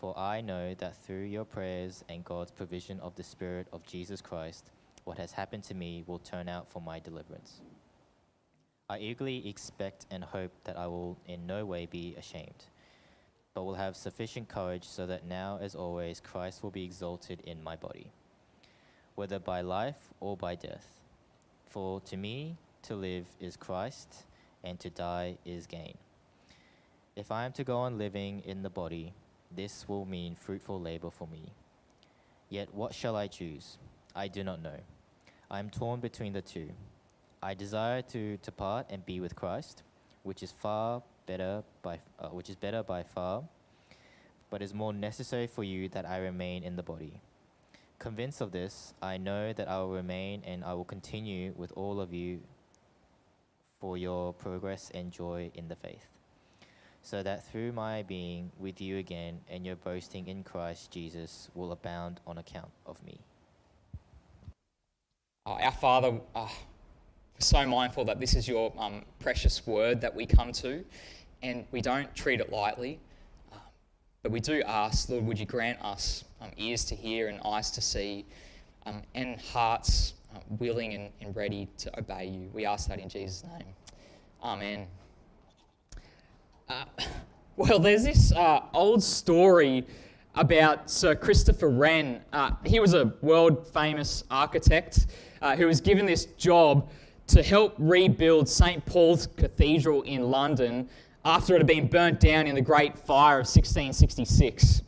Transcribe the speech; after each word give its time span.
For 0.00 0.18
I 0.18 0.40
know 0.40 0.72
that 0.78 0.96
through 0.96 1.24
your 1.24 1.44
prayers 1.44 2.02
and 2.08 2.24
God's 2.24 2.50
provision 2.50 2.98
of 3.00 3.14
the 3.16 3.22
Spirit 3.22 3.66
of 3.70 3.84
Jesus 3.84 4.22
Christ, 4.22 4.70
what 5.04 5.18
has 5.18 5.30
happened 5.30 5.62
to 5.64 5.74
me 5.74 6.04
will 6.06 6.18
turn 6.18 6.48
out 6.48 6.70
for 6.70 6.80
my 6.80 6.98
deliverance. 6.98 7.60
I 8.88 8.98
eagerly 8.98 9.46
expect 9.46 10.06
and 10.10 10.24
hope 10.24 10.52
that 10.64 10.78
I 10.78 10.86
will 10.86 11.18
in 11.26 11.46
no 11.46 11.66
way 11.66 11.84
be 11.84 12.14
ashamed, 12.16 12.64
but 13.52 13.64
will 13.64 13.74
have 13.74 13.94
sufficient 13.94 14.48
courage 14.48 14.84
so 14.84 15.04
that 15.04 15.26
now, 15.26 15.58
as 15.60 15.74
always, 15.74 16.18
Christ 16.18 16.62
will 16.62 16.70
be 16.70 16.84
exalted 16.84 17.42
in 17.44 17.62
my 17.62 17.76
body, 17.76 18.10
whether 19.16 19.38
by 19.38 19.60
life 19.60 20.14
or 20.18 20.34
by 20.34 20.54
death. 20.54 20.96
For 21.66 22.00
to 22.00 22.16
me, 22.16 22.56
to 22.84 22.94
live 22.94 23.26
is 23.38 23.54
Christ, 23.54 24.24
and 24.64 24.80
to 24.80 24.88
die 24.88 25.36
is 25.44 25.66
gain. 25.66 25.98
If 27.16 27.30
I 27.30 27.44
am 27.44 27.52
to 27.52 27.64
go 27.64 27.76
on 27.76 27.98
living 27.98 28.40
in 28.46 28.62
the 28.62 28.70
body, 28.70 29.12
this 29.54 29.88
will 29.88 30.04
mean 30.04 30.34
fruitful 30.34 30.80
labor 30.80 31.10
for 31.10 31.26
me. 31.28 31.52
Yet 32.48 32.72
what 32.74 32.94
shall 32.94 33.16
I 33.16 33.26
choose? 33.26 33.78
I 34.14 34.28
do 34.28 34.44
not 34.44 34.62
know. 34.62 34.78
I 35.50 35.58
am 35.58 35.70
torn 35.70 36.00
between 36.00 36.32
the 36.32 36.42
two. 36.42 36.70
I 37.42 37.54
desire 37.54 38.02
to 38.02 38.36
depart 38.38 38.86
and 38.90 39.04
be 39.04 39.20
with 39.20 39.34
Christ, 39.34 39.82
which 40.22 40.42
is 40.42 40.52
far 40.52 41.02
better 41.26 41.62
by 41.82 41.98
uh, 42.18 42.28
which 42.28 42.50
is 42.50 42.56
better 42.56 42.82
by 42.82 43.02
far, 43.02 43.42
but 44.50 44.62
is 44.62 44.74
more 44.74 44.92
necessary 44.92 45.46
for 45.46 45.64
you 45.64 45.88
that 45.88 46.06
I 46.06 46.18
remain 46.18 46.62
in 46.62 46.76
the 46.76 46.82
body. 46.82 47.20
Convinced 47.98 48.40
of 48.40 48.52
this, 48.52 48.94
I 49.02 49.16
know 49.16 49.52
that 49.52 49.68
I 49.68 49.78
will 49.78 49.90
remain 49.92 50.42
and 50.46 50.64
I 50.64 50.74
will 50.74 50.84
continue 50.84 51.52
with 51.56 51.72
all 51.76 52.00
of 52.00 52.14
you 52.14 52.40
for 53.80 53.96
your 53.96 54.32
progress 54.32 54.90
and 54.94 55.10
joy 55.10 55.50
in 55.54 55.68
the 55.68 55.76
faith 55.76 56.06
so 57.02 57.22
that 57.22 57.50
through 57.50 57.72
my 57.72 58.02
being 58.02 58.50
with 58.58 58.80
you 58.80 58.98
again 58.98 59.40
and 59.48 59.64
your 59.64 59.76
boasting 59.76 60.28
in 60.28 60.44
Christ 60.44 60.90
Jesus 60.90 61.48
will 61.54 61.72
abound 61.72 62.20
on 62.26 62.38
account 62.38 62.70
of 62.86 63.02
me. 63.04 63.18
Uh, 65.46 65.54
our 65.54 65.72
Father, 65.72 66.20
uh, 66.34 66.46
so 67.38 67.66
mindful 67.66 68.04
that 68.04 68.20
this 68.20 68.34
is 68.34 68.46
your 68.46 68.72
um, 68.78 69.02
precious 69.18 69.66
word 69.66 70.00
that 70.00 70.14
we 70.14 70.26
come 70.26 70.52
to, 70.52 70.84
and 71.42 71.64
we 71.72 71.80
don't 71.80 72.14
treat 72.14 72.40
it 72.40 72.52
lightly. 72.52 73.00
Uh, 73.52 73.56
but 74.22 74.30
we 74.30 74.40
do 74.40 74.62
ask, 74.66 75.08
Lord, 75.08 75.26
would 75.26 75.38
you 75.38 75.46
grant 75.46 75.82
us 75.82 76.24
um, 76.40 76.50
ears 76.56 76.84
to 76.84 76.94
hear 76.94 77.28
and 77.28 77.40
eyes 77.44 77.70
to 77.72 77.80
see, 77.80 78.26
um, 78.84 79.02
and 79.14 79.40
hearts 79.40 80.14
uh, 80.34 80.40
willing 80.58 80.92
and, 80.92 81.10
and 81.22 81.34
ready 81.34 81.68
to 81.78 81.98
obey 81.98 82.26
you? 82.26 82.50
We 82.52 82.66
ask 82.66 82.88
that 82.88 82.98
in 82.98 83.08
Jesus' 83.08 83.42
name. 83.44 83.74
Amen. 84.42 84.86
Well, 87.56 87.78
there's 87.78 88.04
this 88.04 88.32
uh, 88.32 88.62
old 88.72 89.02
story 89.02 89.86
about 90.34 90.88
Sir 90.90 91.14
Christopher 91.14 91.68
Wren. 91.68 92.22
Uh, 92.32 92.52
he 92.64 92.80
was 92.80 92.94
a 92.94 93.12
world 93.20 93.66
famous 93.66 94.24
architect 94.30 95.08
uh, 95.42 95.56
who 95.56 95.66
was 95.66 95.78
given 95.78 96.06
this 96.06 96.24
job 96.38 96.88
to 97.26 97.42
help 97.42 97.74
rebuild 97.76 98.48
St. 98.48 98.82
Paul's 98.86 99.26
Cathedral 99.26 100.00
in 100.02 100.30
London 100.30 100.88
after 101.26 101.54
it 101.54 101.58
had 101.58 101.66
been 101.66 101.86
burnt 101.86 102.18
down 102.18 102.46
in 102.46 102.54
the 102.54 102.62
Great 102.62 102.98
Fire 102.98 103.40
of 103.40 103.46
1666. 103.46 104.80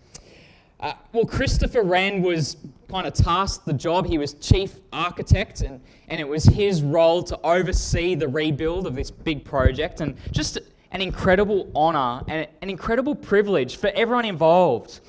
Uh, 0.81 0.95
well, 1.13 1.27
Christopher 1.27 1.83
Wren 1.83 2.23
was 2.23 2.57
kind 2.89 3.07
of 3.07 3.13
tasked 3.13 3.67
the 3.67 3.73
job. 3.75 4.07
He 4.07 4.17
was 4.17 4.33
chief 4.35 4.81
architect, 4.93 5.61
and, 5.61 5.79
and 6.09 6.21
it 6.21 6.27
was 6.27 6.45
his 6.45 6.83
role 6.83 7.23
to 7.25 7.39
oversee 7.45 8.15
the 8.15 8.29
rebuild 8.29 8.87
of 8.87 8.95
this 8.95 9.11
big 9.11 9.45
project. 9.45 10.01
And 10.01 10.17
just 10.31 10.59
an 10.93 11.01
incredible 11.01 11.71
honour 11.75 12.23
and 12.29 12.47
an 12.61 12.71
incredible 12.71 13.15
privilege 13.15 13.77
for 13.77 13.89
everyone 13.95 14.25
involved. 14.25 15.01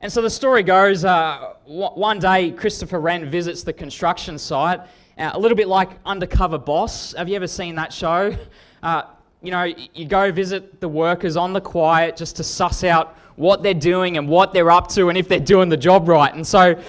And 0.00 0.10
so 0.12 0.22
the 0.22 0.30
story 0.30 0.62
goes 0.62 1.04
uh, 1.04 1.54
one 1.66 2.18
day, 2.18 2.50
Christopher 2.52 3.00
Wren 3.00 3.30
visits 3.30 3.62
the 3.62 3.72
construction 3.72 4.38
site, 4.38 4.80
uh, 5.18 5.30
a 5.34 5.38
little 5.38 5.56
bit 5.56 5.68
like 5.68 5.90
Undercover 6.06 6.58
Boss. 6.58 7.12
Have 7.12 7.28
you 7.28 7.36
ever 7.36 7.46
seen 7.46 7.74
that 7.76 7.92
show? 7.92 8.36
Uh, 8.82 9.02
you 9.42 9.50
know, 9.50 9.62
you 9.94 10.06
go 10.06 10.32
visit 10.32 10.80
the 10.80 10.88
workers 10.88 11.36
on 11.36 11.52
the 11.52 11.60
quiet 11.60 12.16
just 12.16 12.36
to 12.36 12.44
suss 12.44 12.82
out 12.82 13.16
what 13.36 13.62
they're 13.62 13.74
doing 13.74 14.16
and 14.16 14.28
what 14.28 14.52
they're 14.52 14.70
up 14.70 14.88
to 14.88 15.08
and 15.08 15.18
if 15.18 15.28
they're 15.28 15.40
doing 15.40 15.68
the 15.68 15.76
job 15.76 16.08
right. 16.08 16.34
And 16.34 16.46
so 16.46 16.80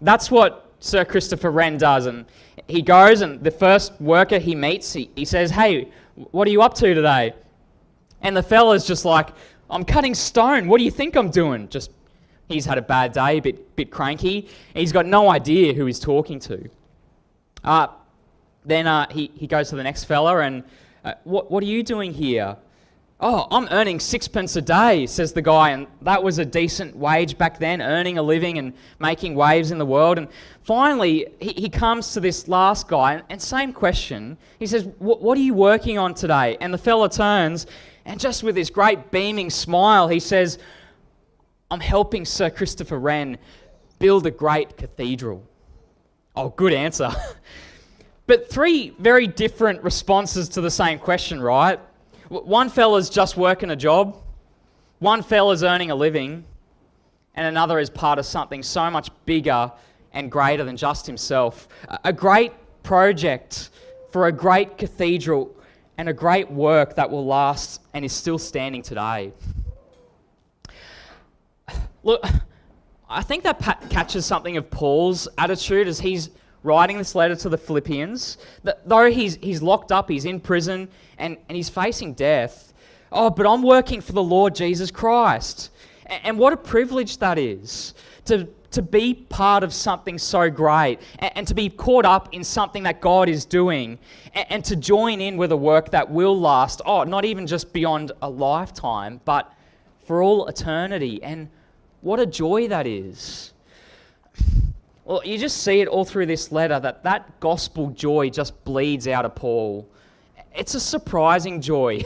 that's 0.00 0.30
what 0.30 0.72
Sir 0.80 1.04
Christopher 1.04 1.50
Wren 1.50 1.76
does. 1.76 2.06
And 2.06 2.24
he 2.68 2.82
goes, 2.82 3.20
and 3.20 3.42
the 3.42 3.50
first 3.50 4.00
worker 4.00 4.38
he 4.38 4.54
meets, 4.54 4.92
he, 4.92 5.10
he 5.14 5.24
says, 5.24 5.50
Hey, 5.50 5.88
what 6.14 6.46
are 6.48 6.50
you 6.50 6.62
up 6.62 6.74
to 6.74 6.94
today? 6.94 7.34
And 8.22 8.36
the 8.36 8.42
fella's 8.42 8.86
just 8.86 9.04
like, 9.04 9.28
I'm 9.70 9.84
cutting 9.84 10.14
stone. 10.14 10.68
What 10.68 10.78
do 10.78 10.84
you 10.84 10.90
think 10.90 11.16
I'm 11.16 11.30
doing? 11.30 11.68
Just, 11.68 11.90
he's 12.48 12.66
had 12.66 12.78
a 12.78 12.82
bad 12.82 13.12
day, 13.12 13.38
a 13.38 13.40
bit, 13.40 13.76
bit 13.76 13.90
cranky. 13.90 14.48
He's 14.74 14.92
got 14.92 15.06
no 15.06 15.30
idea 15.30 15.72
who 15.74 15.86
he's 15.86 16.00
talking 16.00 16.40
to. 16.40 16.68
Uh, 17.62 17.88
then 18.64 18.86
uh, 18.86 19.06
he, 19.10 19.30
he 19.34 19.46
goes 19.46 19.70
to 19.70 19.76
the 19.76 19.82
next 19.82 20.04
fella 20.04 20.38
and, 20.38 20.64
uh, 21.04 21.14
what, 21.24 21.50
what 21.50 21.62
are 21.62 21.66
you 21.66 21.82
doing 21.82 22.12
here? 22.12 22.56
Oh, 23.22 23.46
I'm 23.50 23.68
earning 23.70 24.00
sixpence 24.00 24.56
a 24.56 24.62
day, 24.62 25.06
says 25.06 25.34
the 25.34 25.42
guy. 25.42 25.70
And 25.70 25.86
that 26.02 26.22
was 26.22 26.38
a 26.38 26.44
decent 26.44 26.96
wage 26.96 27.36
back 27.36 27.58
then, 27.58 27.82
earning 27.82 28.16
a 28.16 28.22
living 28.22 28.56
and 28.56 28.72
making 28.98 29.34
waves 29.34 29.70
in 29.70 29.78
the 29.78 29.84
world. 29.84 30.16
And 30.16 30.28
finally, 30.62 31.26
he, 31.38 31.52
he 31.52 31.68
comes 31.68 32.14
to 32.14 32.20
this 32.20 32.48
last 32.48 32.88
guy, 32.88 33.22
and 33.28 33.40
same 33.40 33.74
question. 33.74 34.38
He 34.58 34.66
says, 34.66 34.88
What 34.98 35.36
are 35.36 35.40
you 35.40 35.52
working 35.52 35.98
on 35.98 36.14
today? 36.14 36.56
And 36.62 36.72
the 36.72 36.78
fella 36.78 37.10
turns 37.10 37.66
and 38.04 38.18
just 38.18 38.42
with 38.42 38.54
this 38.54 38.70
great 38.70 39.10
beaming 39.10 39.50
smile, 39.50 40.08
he 40.08 40.20
says, 40.20 40.58
I'm 41.70 41.80
helping 41.80 42.24
Sir 42.24 42.50
Christopher 42.50 42.98
Wren 42.98 43.38
build 43.98 44.26
a 44.26 44.30
great 44.30 44.76
cathedral. 44.76 45.44
Oh, 46.34 46.48
good 46.48 46.72
answer. 46.72 47.10
but 48.26 48.50
three 48.50 48.90
very 48.98 49.26
different 49.26 49.82
responses 49.82 50.48
to 50.50 50.60
the 50.60 50.70
same 50.70 50.98
question, 50.98 51.40
right? 51.40 51.78
One 52.28 52.68
fella's 52.68 53.10
just 53.10 53.36
working 53.36 53.70
a 53.70 53.76
job, 53.76 54.16
one 55.00 55.22
fella's 55.22 55.64
earning 55.64 55.90
a 55.90 55.94
living, 55.94 56.44
and 57.34 57.46
another 57.46 57.78
is 57.78 57.90
part 57.90 58.18
of 58.18 58.26
something 58.26 58.62
so 58.62 58.90
much 58.90 59.10
bigger 59.26 59.72
and 60.12 60.30
greater 60.30 60.64
than 60.64 60.76
just 60.76 61.06
himself. 61.06 61.68
A 62.04 62.12
great 62.12 62.52
project 62.82 63.70
for 64.10 64.26
a 64.26 64.32
great 64.32 64.78
cathedral 64.78 65.54
and 66.00 66.08
a 66.08 66.14
great 66.14 66.50
work 66.50 66.94
that 66.94 67.10
will 67.10 67.26
last 67.26 67.82
and 67.92 68.06
is 68.06 68.12
still 68.14 68.38
standing 68.38 68.80
today. 68.80 69.30
Look, 72.02 72.24
I 73.06 73.22
think 73.22 73.44
that 73.44 73.60
catches 73.90 74.24
something 74.24 74.56
of 74.56 74.70
Paul's 74.70 75.28
attitude 75.36 75.86
as 75.86 76.00
he's 76.00 76.30
writing 76.62 76.96
this 76.96 77.14
letter 77.14 77.36
to 77.36 77.50
the 77.50 77.58
Philippians, 77.58 78.38
that 78.64 78.88
though 78.88 79.10
he's, 79.10 79.34
he's 79.42 79.60
locked 79.60 79.92
up, 79.92 80.08
he's 80.08 80.24
in 80.24 80.40
prison, 80.40 80.88
and, 81.18 81.36
and 81.50 81.54
he's 81.54 81.68
facing 81.68 82.14
death, 82.14 82.72
oh, 83.12 83.28
but 83.28 83.46
I'm 83.46 83.60
working 83.60 84.00
for 84.00 84.12
the 84.12 84.22
Lord 84.22 84.54
Jesus 84.54 84.90
Christ. 84.90 85.70
And, 86.06 86.24
and 86.24 86.38
what 86.38 86.54
a 86.54 86.56
privilege 86.56 87.18
that 87.18 87.38
is 87.38 87.92
to, 88.24 88.48
to 88.70 88.82
be 88.82 89.14
part 89.14 89.64
of 89.64 89.74
something 89.74 90.18
so 90.18 90.48
great 90.48 91.00
and, 91.18 91.32
and 91.36 91.46
to 91.48 91.54
be 91.54 91.68
caught 91.68 92.04
up 92.04 92.28
in 92.32 92.44
something 92.44 92.82
that 92.84 93.00
God 93.00 93.28
is 93.28 93.44
doing 93.44 93.98
and, 94.34 94.46
and 94.50 94.64
to 94.66 94.76
join 94.76 95.20
in 95.20 95.36
with 95.36 95.52
a 95.52 95.56
work 95.56 95.90
that 95.90 96.10
will 96.10 96.38
last, 96.38 96.80
oh, 96.86 97.04
not 97.04 97.24
even 97.24 97.46
just 97.46 97.72
beyond 97.72 98.12
a 98.22 98.30
lifetime, 98.30 99.20
but 99.24 99.52
for 100.04 100.22
all 100.22 100.46
eternity. 100.46 101.22
And 101.22 101.48
what 102.00 102.20
a 102.20 102.26
joy 102.26 102.68
that 102.68 102.86
is. 102.86 103.52
Well, 105.04 105.22
you 105.24 105.38
just 105.38 105.62
see 105.64 105.80
it 105.80 105.88
all 105.88 106.04
through 106.04 106.26
this 106.26 106.52
letter 106.52 106.78
that 106.78 107.02
that 107.02 107.40
gospel 107.40 107.90
joy 107.90 108.30
just 108.30 108.64
bleeds 108.64 109.08
out 109.08 109.24
of 109.24 109.34
Paul. 109.34 109.88
It's 110.54 110.74
a 110.74 110.80
surprising 110.80 111.60
joy 111.60 112.04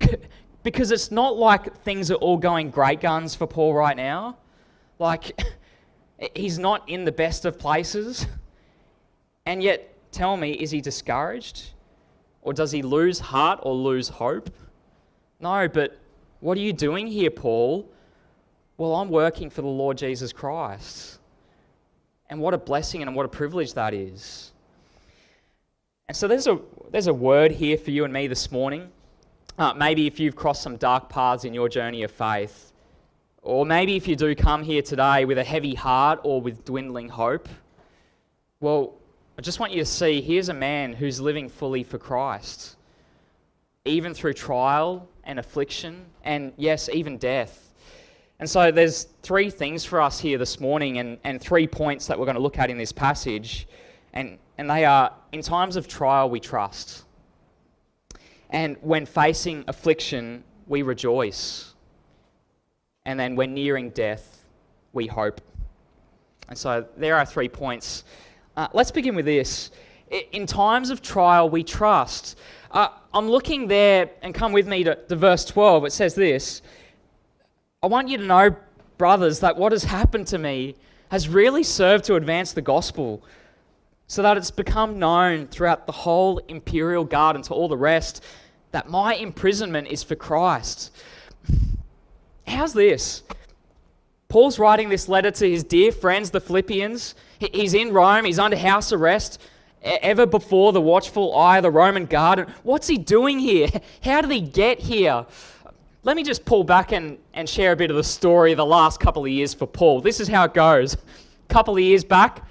because 0.62 0.90
it's 0.90 1.10
not 1.10 1.36
like 1.36 1.76
things 1.82 2.10
are 2.10 2.14
all 2.14 2.38
going 2.38 2.70
great 2.70 3.00
guns 3.00 3.34
for 3.34 3.46
Paul 3.46 3.74
right 3.74 3.96
now. 3.96 4.38
Like, 4.98 5.38
he's 6.34 6.58
not 6.58 6.88
in 6.88 7.04
the 7.04 7.12
best 7.12 7.44
of 7.44 7.58
places. 7.58 8.26
And 9.44 9.62
yet, 9.62 9.92
tell 10.12 10.36
me, 10.36 10.52
is 10.52 10.70
he 10.70 10.80
discouraged? 10.80 11.70
Or 12.42 12.52
does 12.52 12.72
he 12.72 12.82
lose 12.82 13.18
heart 13.18 13.60
or 13.62 13.74
lose 13.74 14.08
hope? 14.08 14.50
No, 15.40 15.68
but 15.68 15.98
what 16.40 16.56
are 16.56 16.60
you 16.60 16.72
doing 16.72 17.06
here, 17.06 17.30
Paul? 17.30 17.88
Well, 18.78 18.94
I'm 18.94 19.08
working 19.08 19.50
for 19.50 19.62
the 19.62 19.68
Lord 19.68 19.98
Jesus 19.98 20.32
Christ. 20.32 21.18
And 22.28 22.40
what 22.40 22.54
a 22.54 22.58
blessing 22.58 23.02
and 23.02 23.14
what 23.14 23.26
a 23.26 23.28
privilege 23.28 23.74
that 23.74 23.94
is. 23.94 24.52
And 26.08 26.16
so 26.16 26.28
there's 26.28 26.46
a, 26.46 26.58
there's 26.90 27.06
a 27.06 27.14
word 27.14 27.50
here 27.52 27.76
for 27.76 27.90
you 27.90 28.04
and 28.04 28.12
me 28.12 28.26
this 28.26 28.50
morning. 28.52 28.90
Uh, 29.58 29.72
maybe 29.74 30.06
if 30.06 30.20
you've 30.20 30.36
crossed 30.36 30.62
some 30.62 30.76
dark 30.76 31.08
paths 31.08 31.44
in 31.44 31.54
your 31.54 31.68
journey 31.68 32.02
of 32.02 32.10
faith, 32.10 32.72
or 33.46 33.64
maybe 33.64 33.94
if 33.94 34.08
you 34.08 34.16
do 34.16 34.34
come 34.34 34.64
here 34.64 34.82
today 34.82 35.24
with 35.24 35.38
a 35.38 35.44
heavy 35.44 35.74
heart 35.74 36.18
or 36.24 36.40
with 36.40 36.64
dwindling 36.64 37.08
hope, 37.08 37.48
well, 38.58 38.94
I 39.38 39.42
just 39.42 39.60
want 39.60 39.70
you 39.70 39.78
to 39.78 39.86
see 39.86 40.20
here's 40.20 40.48
a 40.48 40.54
man 40.54 40.92
who's 40.92 41.20
living 41.20 41.48
fully 41.48 41.84
for 41.84 41.96
Christ, 41.96 42.74
even 43.84 44.14
through 44.14 44.32
trial 44.32 45.08
and 45.22 45.38
affliction, 45.38 46.06
and 46.24 46.52
yes, 46.56 46.88
even 46.92 47.18
death. 47.18 47.72
And 48.40 48.50
so 48.50 48.72
there's 48.72 49.04
three 49.22 49.48
things 49.48 49.84
for 49.84 50.00
us 50.00 50.18
here 50.18 50.38
this 50.38 50.58
morning 50.58 50.98
and, 50.98 51.16
and 51.22 51.40
three 51.40 51.68
points 51.68 52.08
that 52.08 52.18
we're 52.18 52.26
going 52.26 52.34
to 52.36 52.42
look 52.42 52.58
at 52.58 52.68
in 52.68 52.76
this 52.76 52.90
passage. 52.90 53.68
And, 54.12 54.38
and 54.58 54.68
they 54.68 54.84
are 54.84 55.12
in 55.30 55.40
times 55.40 55.76
of 55.76 55.86
trial, 55.86 56.28
we 56.28 56.40
trust. 56.40 57.04
And 58.50 58.76
when 58.80 59.06
facing 59.06 59.64
affliction, 59.68 60.42
we 60.66 60.82
rejoice. 60.82 61.75
And 63.06 63.18
then 63.18 63.36
when 63.36 63.54
nearing 63.54 63.90
death, 63.90 64.44
we 64.92 65.06
hope. 65.06 65.40
And 66.48 66.58
so 66.58 66.86
there 66.96 67.16
are 67.16 67.24
three 67.24 67.48
points. 67.48 68.04
Uh, 68.56 68.68
let's 68.72 68.90
begin 68.90 69.14
with 69.14 69.24
this. 69.24 69.70
In 70.32 70.44
times 70.46 70.90
of 70.90 71.00
trial, 71.02 71.48
we 71.48 71.62
trust. 71.64 72.38
Uh, 72.70 72.88
I'm 73.14 73.28
looking 73.28 73.68
there, 73.68 74.10
and 74.22 74.34
come 74.34 74.52
with 74.52 74.66
me 74.66 74.84
to, 74.84 74.94
to 74.94 75.16
verse 75.16 75.44
12. 75.44 75.86
It 75.86 75.92
says 75.92 76.14
this 76.14 76.62
I 77.82 77.86
want 77.86 78.08
you 78.08 78.18
to 78.18 78.24
know, 78.24 78.56
brothers, 78.98 79.40
that 79.40 79.56
what 79.56 79.72
has 79.72 79.84
happened 79.84 80.26
to 80.28 80.38
me 80.38 80.74
has 81.10 81.28
really 81.28 81.62
served 81.62 82.04
to 82.04 82.16
advance 82.16 82.52
the 82.52 82.62
gospel 82.62 83.22
so 84.08 84.22
that 84.22 84.36
it's 84.36 84.50
become 84.50 84.98
known 84.98 85.46
throughout 85.46 85.86
the 85.86 85.92
whole 85.92 86.38
imperial 86.48 87.04
guard 87.04 87.36
and 87.36 87.44
to 87.44 87.54
all 87.54 87.68
the 87.68 87.76
rest 87.76 88.24
that 88.72 88.88
my 88.88 89.14
imprisonment 89.14 89.86
is 89.88 90.02
for 90.02 90.16
Christ. 90.16 90.96
How's 92.46 92.72
this? 92.72 93.22
Paul's 94.28 94.58
writing 94.58 94.88
this 94.88 95.08
letter 95.08 95.30
to 95.30 95.50
his 95.50 95.64
dear 95.64 95.92
friends, 95.92 96.30
the 96.30 96.40
Philippians. 96.40 97.14
He's 97.38 97.74
in 97.74 97.92
Rome, 97.92 98.24
he's 98.24 98.38
under 98.38 98.56
house 98.56 98.92
arrest, 98.92 99.40
ever 99.82 100.26
before 100.26 100.72
the 100.72 100.80
watchful 100.80 101.36
eye 101.36 101.58
of 101.58 101.62
the 101.62 101.70
Roman 101.70 102.06
guard. 102.06 102.48
What's 102.62 102.88
he 102.88 102.98
doing 102.98 103.38
here? 103.38 103.68
How 104.02 104.20
did 104.20 104.30
he 104.30 104.40
get 104.40 104.80
here? 104.80 105.26
Let 106.02 106.16
me 106.16 106.22
just 106.22 106.44
pull 106.44 106.64
back 106.64 106.92
and, 106.92 107.18
and 107.34 107.48
share 107.48 107.72
a 107.72 107.76
bit 107.76 107.90
of 107.90 107.96
the 107.96 108.04
story 108.04 108.52
of 108.52 108.58
the 108.58 108.66
last 108.66 109.00
couple 109.00 109.24
of 109.24 109.30
years 109.30 109.54
for 109.54 109.66
Paul. 109.66 110.00
This 110.00 110.20
is 110.20 110.28
how 110.28 110.44
it 110.44 110.54
goes. 110.54 110.94
A 110.94 110.98
couple 111.48 111.74
of 111.74 111.82
years 111.82 112.04
back, 112.04 112.46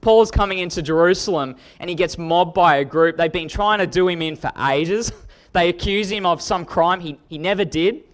Paul's 0.00 0.30
coming 0.30 0.58
into 0.58 0.82
Jerusalem 0.82 1.56
and 1.78 1.88
he 1.88 1.96
gets 1.96 2.18
mobbed 2.18 2.54
by 2.54 2.76
a 2.76 2.84
group. 2.84 3.16
They've 3.16 3.32
been 3.32 3.48
trying 3.48 3.78
to 3.78 3.86
do 3.86 4.08
him 4.08 4.22
in 4.22 4.36
for 4.36 4.52
ages. 4.58 5.12
They 5.52 5.68
accuse 5.68 6.08
him 6.12 6.26
of 6.26 6.40
some 6.40 6.64
crime 6.64 7.00
he, 7.00 7.18
he 7.28 7.36
never 7.36 7.64
did. 7.64 8.04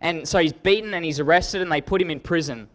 And 0.00 0.26
so 0.26 0.38
he's 0.38 0.52
beaten 0.52 0.94
and 0.94 1.04
he's 1.04 1.20
arrested 1.20 1.60
and 1.62 1.70
they 1.70 1.80
put 1.80 2.00
him 2.00 2.10
in 2.10 2.20
prison. 2.20 2.68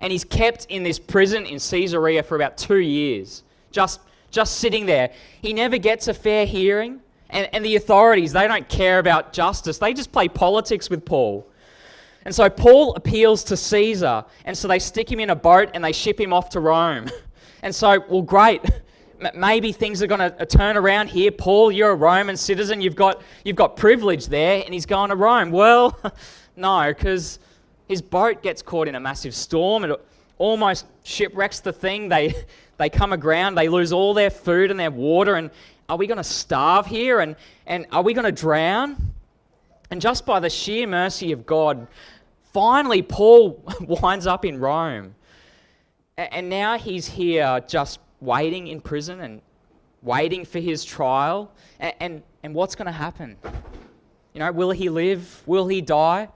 And 0.00 0.10
he's 0.10 0.24
kept 0.24 0.66
in 0.66 0.82
this 0.82 0.98
prison 0.98 1.46
in 1.46 1.58
Caesarea 1.58 2.22
for 2.22 2.36
about 2.36 2.58
two 2.58 2.78
years, 2.78 3.44
just, 3.70 4.00
just 4.30 4.56
sitting 4.56 4.84
there. 4.84 5.12
He 5.40 5.52
never 5.52 5.78
gets 5.78 6.08
a 6.08 6.14
fair 6.14 6.44
hearing. 6.44 7.00
And, 7.30 7.48
and 7.52 7.64
the 7.64 7.76
authorities, 7.76 8.32
they 8.32 8.46
don't 8.46 8.68
care 8.68 8.98
about 8.98 9.32
justice. 9.32 9.78
They 9.78 9.94
just 9.94 10.12
play 10.12 10.28
politics 10.28 10.90
with 10.90 11.04
Paul. 11.04 11.46
And 12.24 12.34
so 12.34 12.48
Paul 12.50 12.94
appeals 12.94 13.42
to 13.44 13.56
Caesar. 13.56 14.24
And 14.44 14.56
so 14.56 14.68
they 14.68 14.78
stick 14.78 15.10
him 15.10 15.20
in 15.20 15.30
a 15.30 15.36
boat 15.36 15.70
and 15.74 15.82
they 15.82 15.92
ship 15.92 16.20
him 16.20 16.32
off 16.32 16.50
to 16.50 16.60
Rome. 16.60 17.08
And 17.64 17.72
so, 17.72 18.04
well, 18.08 18.22
great. 18.22 18.60
Maybe 19.36 19.70
things 19.70 20.02
are 20.02 20.08
going 20.08 20.18
to 20.18 20.42
uh, 20.42 20.44
turn 20.44 20.76
around 20.76 21.10
here. 21.10 21.30
Paul, 21.30 21.70
you're 21.70 21.92
a 21.92 21.94
Roman 21.94 22.36
citizen. 22.36 22.80
You've 22.80 22.96
got, 22.96 23.22
you've 23.44 23.54
got 23.54 23.76
privilege 23.76 24.26
there. 24.26 24.64
And 24.64 24.74
he's 24.74 24.84
going 24.84 25.10
to 25.10 25.16
Rome. 25.16 25.52
Well, 25.52 25.96
no, 26.56 26.84
because 26.88 27.38
his 27.88 28.02
boat 28.02 28.42
gets 28.42 28.62
caught 28.62 28.88
in 28.88 28.94
a 28.94 29.00
massive 29.00 29.34
storm. 29.34 29.84
It 29.84 30.00
almost 30.38 30.86
shipwrecks 31.04 31.60
the 31.60 31.72
thing. 31.72 32.08
They, 32.08 32.34
they 32.78 32.88
come 32.88 33.12
aground. 33.12 33.56
They 33.56 33.68
lose 33.68 33.92
all 33.92 34.14
their 34.14 34.30
food 34.30 34.70
and 34.70 34.78
their 34.78 34.90
water. 34.90 35.36
And, 35.36 35.50
are 35.92 35.96
we 35.96 36.06
going 36.06 36.16
to 36.16 36.24
starve 36.24 36.86
here? 36.86 37.20
And, 37.20 37.36
and 37.66 37.86
are 37.92 38.02
we 38.02 38.14
going 38.14 38.24
to 38.24 38.32
drown? 38.32 39.12
And 39.90 40.00
just 40.00 40.24
by 40.24 40.40
the 40.40 40.48
sheer 40.48 40.86
mercy 40.86 41.32
of 41.32 41.44
God, 41.44 41.86
finally 42.52 43.02
Paul 43.02 43.62
winds 43.80 44.26
up 44.26 44.46
in 44.46 44.58
Rome. 44.58 45.14
And 46.16 46.48
now 46.48 46.78
he's 46.78 47.06
here 47.06 47.60
just 47.68 48.00
waiting 48.20 48.68
in 48.68 48.80
prison 48.80 49.20
and 49.20 49.42
waiting 50.02 50.46
for 50.46 50.60
his 50.60 50.82
trial. 50.82 51.52
And, 51.78 51.94
and, 52.00 52.22
and 52.42 52.54
what's 52.54 52.74
going 52.74 52.86
to 52.86 52.92
happen? 52.92 53.36
You 54.32 54.40
know, 54.40 54.52
will 54.52 54.70
he 54.70 54.88
live? 54.88 55.42
Will 55.46 55.68
he 55.68 55.80
die? 55.80 56.28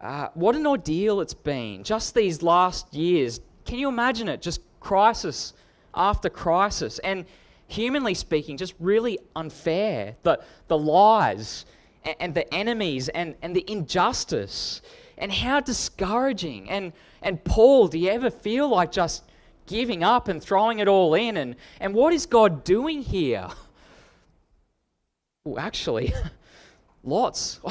Uh, 0.00 0.28
what 0.34 0.54
an 0.54 0.66
ordeal 0.66 1.20
it's 1.20 1.34
been 1.34 1.82
just 1.82 2.14
these 2.14 2.42
last 2.42 2.92
years. 2.94 3.40
Can 3.64 3.78
you 3.78 3.88
imagine 3.88 4.28
it? 4.28 4.42
Just 4.42 4.60
crisis 4.80 5.54
after 5.94 6.28
crisis. 6.28 6.98
And 7.00 7.24
humanly 7.66 8.14
speaking, 8.14 8.56
just 8.56 8.74
really 8.78 9.18
unfair. 9.34 10.16
The, 10.22 10.40
the 10.68 10.78
lies 10.78 11.64
and, 12.04 12.16
and 12.20 12.34
the 12.34 12.52
enemies 12.54 13.08
and, 13.08 13.34
and 13.42 13.56
the 13.56 13.64
injustice. 13.70 14.82
And 15.18 15.32
how 15.32 15.60
discouraging. 15.60 16.68
And, 16.70 16.92
and 17.22 17.42
Paul, 17.42 17.88
do 17.88 17.98
you 17.98 18.10
ever 18.10 18.30
feel 18.30 18.68
like 18.68 18.92
just 18.92 19.24
giving 19.66 20.04
up 20.04 20.28
and 20.28 20.42
throwing 20.42 20.78
it 20.78 20.88
all 20.88 21.14
in? 21.14 21.36
And, 21.38 21.56
and 21.80 21.94
what 21.94 22.12
is 22.12 22.26
God 22.26 22.64
doing 22.64 23.02
here? 23.02 23.48
Well, 25.44 25.60
actually, 25.60 26.12
lots. 27.06 27.60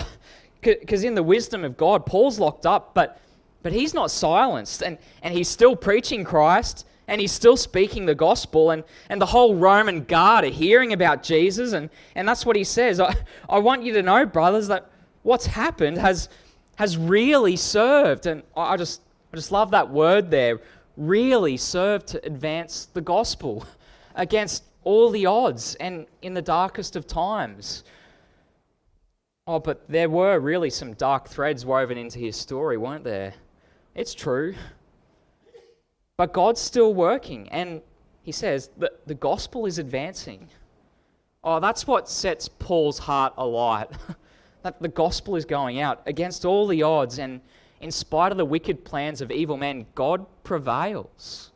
Because 0.62 1.04
in 1.04 1.14
the 1.14 1.22
wisdom 1.22 1.64
of 1.64 1.78
God, 1.78 2.08
Paul's 2.08 2.40
locked 2.40 2.66
up, 2.66 2.96
but, 2.96 3.22
but 3.62 3.72
he's 3.72 3.94
not 3.94 4.10
silenced. 4.10 4.82
And, 4.82 4.98
and 5.22 5.32
he's 5.32 5.48
still 5.48 5.76
preaching 5.76 6.24
Christ 6.24 6.88
and 7.08 7.22
he's 7.22 7.32
still 7.32 7.58
speaking 7.58 8.06
the 8.06 8.16
gospel, 8.16 8.72
and, 8.72 8.84
and 9.10 9.22
the 9.22 9.26
whole 9.26 9.56
Roman 9.56 10.04
guard 10.06 10.44
are 10.44 10.50
hearing 10.50 10.94
about 10.94 11.22
Jesus, 11.22 11.74
and, 11.74 11.90
and 12.16 12.28
that's 12.28 12.46
what 12.46 12.56
he 12.56 12.64
says. 12.64 13.00
I, 13.00 13.16
I 13.50 13.60
want 13.60 13.84
you 13.84 13.94
to 13.94 14.02
know, 14.02 14.26
brothers, 14.26 14.68
that 14.70 14.90
what's 15.24 15.46
happened 15.46 15.98
has, 15.98 16.30
has 16.78 16.98
really 16.98 17.56
served. 17.56 18.26
And 18.26 18.44
I 18.58 18.78
just, 18.78 19.02
I 19.32 19.36
just 19.36 19.52
love 19.52 19.72
that 19.72 19.90
word 19.90 20.32
there 20.32 20.60
really 20.98 21.58
served 21.58 22.08
to 22.08 22.26
advance 22.26 22.88
the 22.94 23.02
gospel 23.02 23.66
against 24.16 24.64
all 24.84 25.10
the 25.10 25.26
odds 25.26 25.76
and 25.76 26.06
in 26.22 26.34
the 26.34 26.42
darkest 26.42 26.96
of 26.96 27.06
times. 27.06 27.84
Oh, 29.48 29.60
but 29.60 29.88
there 29.88 30.10
were 30.10 30.40
really 30.40 30.72
some 30.72 30.94
dark 30.94 31.28
threads 31.28 31.66
woven 31.66 31.98
into 31.98 32.18
his 32.18 32.36
story, 32.36 32.78
weren't 32.78 33.04
there? 33.04 33.34
It's 33.94 34.16
true. 34.16 34.56
But 36.18 36.34
God's 36.34 36.60
still 36.60 36.94
working. 36.94 37.48
And 37.50 37.82
he 38.24 38.32
says 38.32 38.72
that 38.78 39.06
the 39.06 39.14
gospel 39.14 39.68
is 39.68 39.78
advancing. 39.78 40.50
Oh, 41.44 41.60
that's 41.60 41.86
what 41.86 42.10
sets 42.10 42.48
Paul's 42.48 42.98
heart 42.98 43.34
alight. 43.38 43.90
that 44.64 44.82
the 44.82 44.88
gospel 44.88 45.36
is 45.36 45.46
going 45.46 45.80
out 45.80 46.02
against 46.08 46.44
all 46.44 46.66
the 46.66 46.82
odds. 46.82 47.20
And 47.20 47.40
in 47.82 47.92
spite 47.92 48.32
of 48.32 48.40
the 48.40 48.46
wicked 48.46 48.84
plans 48.84 49.22
of 49.22 49.32
evil 49.32 49.58
men, 49.58 49.86
God 49.94 50.26
prevails. 50.44 51.52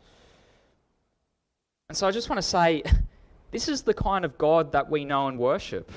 And 1.90 1.98
so 1.98 2.08
I 2.08 2.12
just 2.12 2.30
want 2.30 2.38
to 2.38 2.48
say 2.48 2.84
this 3.52 3.68
is 3.68 3.82
the 3.82 3.96
kind 3.96 4.24
of 4.24 4.38
God 4.38 4.74
that 4.74 4.92
we 4.92 5.06
know 5.06 5.28
and 5.28 5.40
worship. 5.40 5.92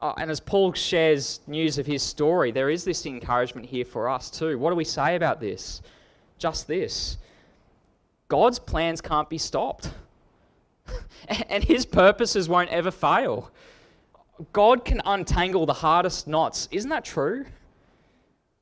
Uh, 0.00 0.14
and 0.16 0.30
as 0.30 0.40
Paul 0.40 0.72
shares 0.72 1.40
news 1.46 1.78
of 1.78 1.86
his 1.86 2.02
story, 2.02 2.50
there 2.50 2.70
is 2.70 2.84
this 2.84 3.04
encouragement 3.04 3.66
here 3.66 3.84
for 3.84 4.08
us 4.08 4.30
too. 4.30 4.58
What 4.58 4.70
do 4.70 4.76
we 4.76 4.84
say 4.84 5.16
about 5.16 5.40
this? 5.40 5.82
Just 6.38 6.66
this 6.66 7.18
God's 8.28 8.58
plans 8.58 9.00
can't 9.00 9.28
be 9.28 9.38
stopped, 9.38 9.90
and 11.48 11.62
his 11.62 11.84
purposes 11.84 12.48
won't 12.48 12.70
ever 12.70 12.90
fail. 12.90 13.50
God 14.52 14.84
can 14.86 15.02
untangle 15.04 15.66
the 15.66 15.74
hardest 15.74 16.26
knots. 16.26 16.68
Isn't 16.70 16.90
that 16.90 17.04
true? 17.04 17.44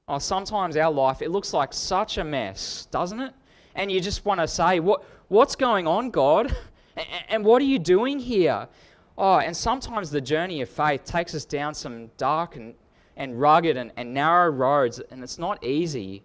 Oh, 0.09 0.19
sometimes 0.19 0.77
our 0.77 0.91
life, 0.91 1.23
it 1.23 1.31
looks 1.31 1.53
like 1.53 1.73
such 1.73 2.19
a 2.19 2.25
mess, 2.25 2.89
doesn't 2.91 3.21
it? 3.21 3.33
And 3.77 3.93
you 3.93 4.01
just 4.01 4.25
want 4.25 4.41
to 4.41 4.49
say, 4.49 4.81
what, 4.81 5.05
What's 5.29 5.57
going 5.57 5.87
on, 5.87 6.11
God? 6.11 6.57
And 7.29 7.45
what 7.45 7.63
are 7.63 7.67
you 7.67 7.79
doing 7.79 8.19
here? 8.19 8.67
Oh, 9.21 9.39
and 9.39 9.55
sometimes 9.55 10.13
the 10.13 10.21
journey 10.21 10.63
of 10.63 10.69
faith 10.69 11.05
takes 11.05 11.35
us 11.35 11.45
down 11.45 11.75
some 11.75 12.07
dark 12.19 12.55
and, 12.55 12.73
and 13.17 13.39
rugged 13.41 13.77
and, 13.77 13.91
and 13.97 14.15
narrow 14.15 14.49
roads, 14.49 15.01
and 15.11 15.25
it's 15.25 15.41
not 15.41 15.63
easy. 15.65 16.23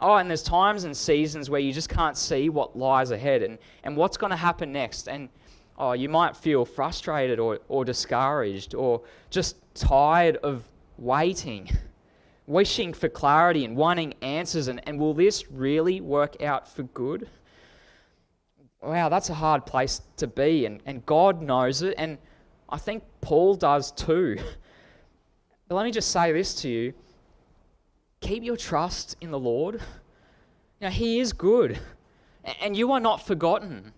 Oh, 0.00 0.16
and 0.16 0.28
there's 0.28 0.42
times 0.42 0.84
and 0.84 0.94
seasons 0.94 1.48
where 1.48 1.60
you 1.60 1.72
just 1.72 1.88
can't 1.88 2.14
see 2.14 2.50
what 2.50 2.76
lies 2.76 3.10
ahead 3.10 3.42
and, 3.42 3.56
and 3.84 3.96
what's 3.96 4.18
going 4.18 4.32
to 4.32 4.36
happen 4.36 4.70
next. 4.70 5.08
And 5.08 5.30
oh, 5.78 5.92
you 5.92 6.10
might 6.10 6.36
feel 6.36 6.66
frustrated 6.66 7.38
or, 7.38 7.58
or 7.68 7.86
discouraged 7.86 8.74
or 8.74 9.00
just 9.30 9.56
tired 9.74 10.36
of 10.42 10.62
waiting, 10.98 11.70
wishing 12.46 12.92
for 12.92 13.08
clarity 13.08 13.64
and 13.64 13.74
wanting 13.74 14.12
answers. 14.20 14.68
And, 14.68 14.86
and 14.86 14.98
will 14.98 15.14
this 15.14 15.50
really 15.50 16.02
work 16.02 16.42
out 16.42 16.68
for 16.68 16.82
good? 16.82 17.30
Wow, 18.86 19.08
that's 19.08 19.30
a 19.30 19.34
hard 19.34 19.66
place 19.66 20.00
to 20.16 20.26
be. 20.26 20.66
And, 20.66 20.80
and 20.86 21.04
God 21.06 21.42
knows 21.42 21.82
it. 21.82 21.94
And 21.98 22.18
I 22.68 22.78
think 22.78 23.02
Paul 23.20 23.54
does 23.54 23.92
too. 23.92 24.38
But 25.68 25.74
let 25.74 25.84
me 25.84 25.90
just 25.90 26.12
say 26.12 26.30
this 26.30 26.54
to 26.62 26.68
you 26.68 26.94
keep 28.20 28.42
your 28.42 28.56
trust 28.56 29.16
in 29.20 29.30
the 29.30 29.38
Lord. 29.38 29.80
Now, 30.80 30.90
He 30.90 31.20
is 31.20 31.32
good, 31.32 31.78
and 32.60 32.76
you 32.76 32.92
are 32.92 33.00
not 33.00 33.26
forgotten. 33.26 33.92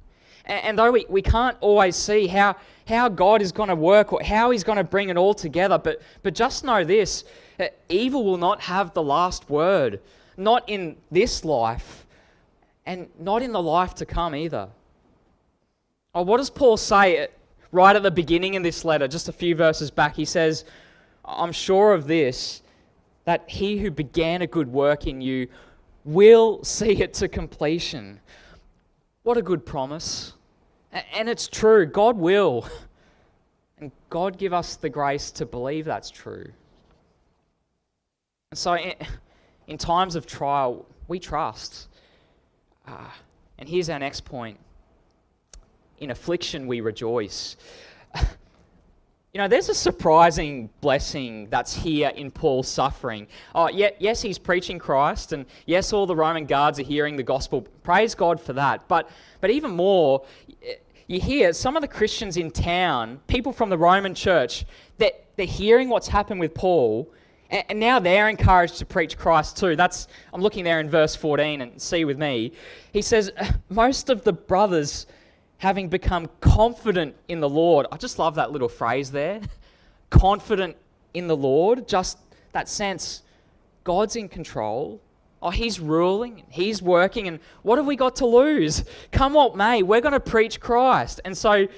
And, 0.45 0.65
and 0.65 0.79
though 0.79 0.91
we, 0.91 1.07
we 1.09 1.23
can't 1.23 1.57
always 1.61 1.97
see 1.97 2.27
how, 2.27 2.57
how 2.87 3.09
God 3.09 3.43
is 3.43 3.53
going 3.53 3.69
to 3.69 3.75
work 3.75 4.13
or 4.13 4.23
how 4.23 4.51
He's 4.51 4.65
going 4.65 4.79
to 4.79 4.85
bring 4.85 5.09
it 5.09 5.17
all 5.17 5.35
together, 5.35 5.79
but, 5.79 6.01
but 6.23 6.35
just 6.35 6.65
know 6.65 6.85
this 6.85 7.25
evil 7.89 8.25
will 8.25 8.39
not 8.39 8.61
have 8.63 8.95
the 8.95 9.03
last 9.03 9.49
word, 9.51 10.01
not 10.37 10.69
in 10.69 10.97
this 11.11 11.45
life, 11.45 12.07
and 12.87 13.09
not 13.19 13.43
in 13.43 13.53
the 13.53 13.63
life 13.63 13.95
to 13.97 14.07
come 14.07 14.35
either. 14.35 14.69
Oh, 16.19 16.23
what 16.23 16.39
does 16.39 16.51
Paul 16.51 16.77
say 16.77 17.29
right 17.71 17.95
at 17.95 18.03
the 18.03 18.11
beginning 18.11 18.55
in 18.55 18.63
this 18.63 18.85
letter, 18.85 19.07
just 19.07 19.29
a 19.29 19.33
few 19.33 19.55
verses 19.55 19.89
back? 19.89 20.17
He 20.17 20.25
says, 20.25 20.65
I'm 21.25 21.53
sure 21.53 21.95
of 21.95 22.09
this, 22.09 22.63
that 23.25 23.45
he 23.47 23.79
who 23.79 23.93
began 23.93 24.43
a 24.43 24.49
good 24.49 24.67
work 24.67 25.07
in 25.07 25.21
you 25.21 25.47
will 26.05 26.65
see 26.65 27.01
it 27.01 27.15
to 27.15 27.29
completion. 27.29 28.19
What 29.23 29.37
a 29.37 29.43
good 29.43 29.65
promise. 29.65 30.33
And 30.91 31.29
it's 31.29 31.47
true, 31.47 31.87
God 31.87 32.17
will. 32.17 32.69
And 33.79 33.93
God 34.11 34.39
give 34.39 34.53
us 34.53 34.75
the 34.75 34.91
grace 34.91 35.31
to 35.31 35.47
believe 35.47 35.85
that's 35.85 36.11
true. 36.11 36.51
And 38.51 38.59
so, 38.59 38.77
in, 39.69 39.79
times 39.79 40.17
of 40.17 40.27
trial, 40.27 40.85
we 41.07 41.21
trust. 41.21 41.87
Uh, 42.89 43.05
and 43.57 43.69
here's 43.69 43.89
our 43.89 44.01
next 44.01 44.25
point 44.25 44.59
in 46.01 46.11
affliction 46.11 46.67
we 46.67 46.81
rejoice. 46.81 47.57
You 49.35 49.43
know, 49.43 49.49
there's 49.49 49.69
a 49.69 49.75
surprising 49.75 50.71
blessing 50.81 51.49
that's 51.51 51.75
here 51.75 52.09
in 52.09 52.31
Paul's 52.31 52.67
suffering. 52.67 53.27
Oh, 53.55 53.69
yeah, 53.69 53.91
yes, 53.99 54.23
he's 54.23 54.39
preaching 54.39 54.79
Christ, 54.79 55.33
and 55.33 55.45
yes, 55.67 55.93
all 55.93 56.07
the 56.07 56.17
Roman 56.17 56.47
guards 56.47 56.81
are 56.81 56.83
hearing 56.83 57.15
the 57.15 57.23
gospel. 57.23 57.61
Praise 57.83 58.15
God 58.15 58.41
for 58.41 58.55
that. 58.55 58.89
But, 58.89 59.11
but 59.43 59.51
even 59.51 59.73
more, 59.73 60.25
you 61.09 61.21
hear 61.21 61.53
some 61.53 61.77
of 61.77 61.83
the 61.83 61.89
Christians 61.89 62.39
in 62.39 62.51
town, 62.51 63.21
people 63.27 63.53
from 63.53 63.69
the 63.69 63.77
Roman 63.77 64.15
church, 64.15 64.65
that 64.97 65.27
they're 65.37 65.45
hearing 65.45 65.91
what's 65.91 66.09
happened 66.09 66.41
with 66.41 66.55
Paul, 66.55 67.13
and, 67.51 67.65
and 67.69 67.79
now 67.79 67.99
they're 67.99 68.31
encouraged 68.31 68.79
to 68.79 68.87
preach 68.87 69.19
Christ 69.19 69.59
too. 69.59 69.77
That's 69.77 70.09
I'm 70.33 70.41
looking 70.41 70.65
there 70.65 70.81
in 70.81 70.89
verse 70.89 71.15
14 71.15 71.61
and 71.61 71.81
see 71.81 72.07
with 72.07 72.19
me. 72.19 72.53
He 72.93 73.03
says, 73.03 73.31
most 73.69 74.09
of 74.09 74.25
the 74.25 74.33
brothers 74.33 75.07
having 75.59 75.89
become 75.89 76.29
confident 76.41 77.15
in 77.29 77.41
the 77.41 77.49
Lord. 77.49 77.87
I 77.93 77.97
just 77.97 78.19
love 78.19 78.37
that 78.37 78.53
little 78.53 78.69
phrase 78.69 79.11
there. 79.11 79.41
confident 80.11 80.77
in 81.15 81.27
the 81.27 81.37
Lord, 81.37 81.87
just 81.87 82.19
that 82.53 82.69
sense 82.69 83.23
God's 83.85 84.17
in 84.17 84.29
control. 84.29 85.01
Oh, 85.41 85.51
He's 85.51 85.79
ruling, 85.79 86.43
He's 86.49 86.83
working, 86.83 87.29
and 87.29 87.39
what 87.63 87.79
have 87.79 87.87
we 87.87 87.97
got 87.97 88.17
to 88.17 88.27
lose? 88.27 88.85
Come 89.13 89.35
what 89.35 89.57
may, 89.57 89.83
we're 89.83 90.01
going 90.01 90.13
to 90.13 90.21
preach 90.21 90.61
Christ. 90.61 91.21
And 91.25 91.37
so 91.37 91.69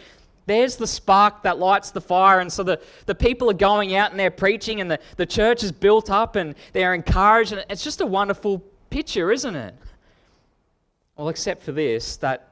there's 0.46 0.76
the 0.76 0.86
spark 0.86 1.42
that 1.42 1.58
lights 1.58 1.90
the 1.90 2.00
fire. 2.00 2.40
And 2.40 2.52
so 2.52 2.62
the, 2.62 2.80
the 3.06 3.14
people 3.14 3.50
are 3.50 3.54
going 3.54 3.94
out 3.94 4.10
and 4.10 4.18
they're 4.18 4.30
preaching, 4.30 4.80
and 4.80 4.90
the, 4.90 4.98
the 5.16 5.26
church 5.26 5.62
is 5.62 5.72
built 5.72 6.10
up 6.10 6.36
and 6.36 6.54
they're 6.72 6.94
encouraged. 6.94 7.52
And 7.52 7.64
it's 7.68 7.84
just 7.84 8.00
a 8.00 8.06
wonderful 8.06 8.62
picture, 8.88 9.30
isn't 9.30 9.54
it? 9.54 9.74
Well, 11.16 11.28
except 11.28 11.62
for 11.62 11.72
this, 11.72 12.16
that 12.16 12.49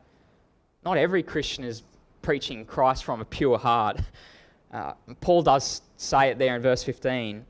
not 0.85 0.97
every 0.97 1.23
Christian 1.23 1.65
is 1.65 1.83
preaching 2.23 2.65
Christ 2.65 3.05
from 3.05 3.21
a 3.21 3.25
pure 3.25 3.59
heart. 3.59 4.01
Uh, 4.71 4.93
Paul 5.23 5.41
does 5.41 5.81
say 5.97 6.29
it 6.29 6.39
there 6.39 6.55
in 6.55 6.61
verse 6.61 6.85
15. 6.85 7.43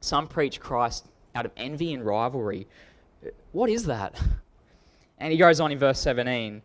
Some 0.00 0.28
preach 0.28 0.60
Christ 0.60 1.06
out 1.34 1.46
of 1.46 1.52
envy 1.56 1.94
and 1.94 2.04
rivalry. 2.04 2.66
What 3.52 3.70
is 3.70 3.86
that? 3.86 4.20
And 5.18 5.32
he 5.32 5.38
goes 5.38 5.58
on 5.58 5.72
in 5.72 5.78
verse 5.78 6.00
17. 6.00 6.60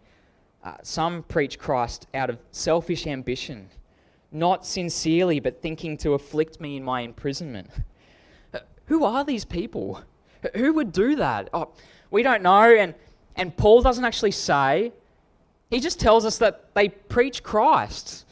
Uh, 0.66 0.74
some 0.82 1.24
preach 1.24 1.58
Christ 1.58 2.08
out 2.14 2.30
of 2.30 2.40
selfish 2.52 3.08
ambition, 3.08 3.70
not 4.34 4.66
sincerely, 4.66 5.40
but 5.40 5.62
thinking 5.62 5.96
to 5.98 6.16
afflict 6.16 6.60
me 6.60 6.76
in 6.76 6.84
my 6.84 7.02
imprisonment. 7.02 7.70
Who 8.88 9.06
are 9.06 9.24
these 9.24 9.46
people? 9.46 10.02
Who 10.56 10.74
would 10.74 10.92
do 10.92 11.16
that? 11.16 11.50
Oh, 11.54 11.70
we 12.12 12.24
don't 12.24 12.42
know, 12.42 12.64
and, 12.64 12.96
and 13.38 13.56
Paul 13.56 13.82
doesn't 13.82 14.04
actually 14.04 14.32
say 14.32 14.92
he 15.70 15.80
just 15.80 16.00
tells 16.00 16.26
us 16.26 16.38
that 16.40 16.74
they 16.74 16.90
preach 16.90 17.44
Christ. 17.44 18.26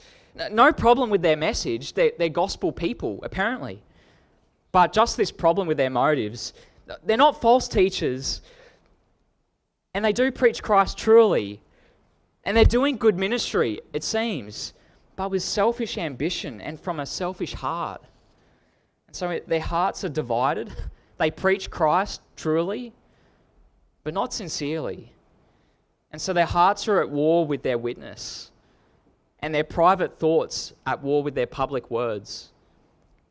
No 0.52 0.72
problem 0.72 1.10
with 1.10 1.22
their 1.22 1.38
message. 1.38 1.94
They're, 1.94 2.12
they're 2.18 2.30
gospel 2.30 2.72
people, 2.72 3.20
apparently. 3.24 3.82
But 4.72 4.94
just 4.94 5.18
this 5.18 5.32
problem 5.32 5.68
with 5.68 5.78
their 5.78 5.90
motives. 5.90 6.54
They're 7.04 7.18
not 7.18 7.42
false 7.42 7.68
teachers, 7.68 8.42
and 9.94 10.04
they 10.04 10.14
do 10.14 10.32
preach 10.32 10.62
Christ 10.64 10.98
truly. 10.98 11.60
And 12.44 12.56
they're 12.56 12.66
doing 12.66 12.98
good 12.98 13.18
ministry, 13.18 13.82
it 13.92 14.04
seems, 14.04 14.74
but 15.16 15.32
with 15.32 15.44
selfish 15.44 15.98
ambition 15.98 16.62
and 16.62 16.80
from 16.80 17.02
a 17.02 17.06
selfish 17.06 17.54
heart. 17.54 18.02
And 19.08 19.16
so 19.16 19.40
their 19.48 19.60
hearts 19.60 20.04
are 20.04 20.10
divided. 20.10 20.72
They 21.20 21.32
preach 21.32 21.72
Christ 21.72 22.22
truly, 22.36 22.94
but 24.04 24.14
not 24.14 24.36
sincerely. 24.36 25.12
And 26.12 26.22
so 26.22 26.34
their 26.34 26.46
hearts 26.46 26.88
are 26.88 27.02
at 27.02 27.10
war 27.10 27.46
with 27.46 27.64
their 27.64 27.78
witness, 27.78 28.52
and 29.40 29.54
their 29.54 29.64
private 29.64 30.18
thoughts 30.18 30.74
at 30.86 31.02
war 31.04 31.22
with 31.22 31.36
their 31.36 31.48
public 31.48 31.92
words. 31.92 32.52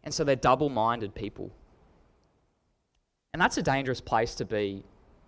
And 0.04 0.14
so 0.14 0.22
they're 0.22 0.36
double 0.36 0.68
minded 0.68 1.14
people. 1.14 1.50
And 3.32 3.42
that's 3.42 3.58
a 3.58 3.62
dangerous 3.62 4.00
place 4.00 4.34
to 4.36 4.44
be 4.44 4.82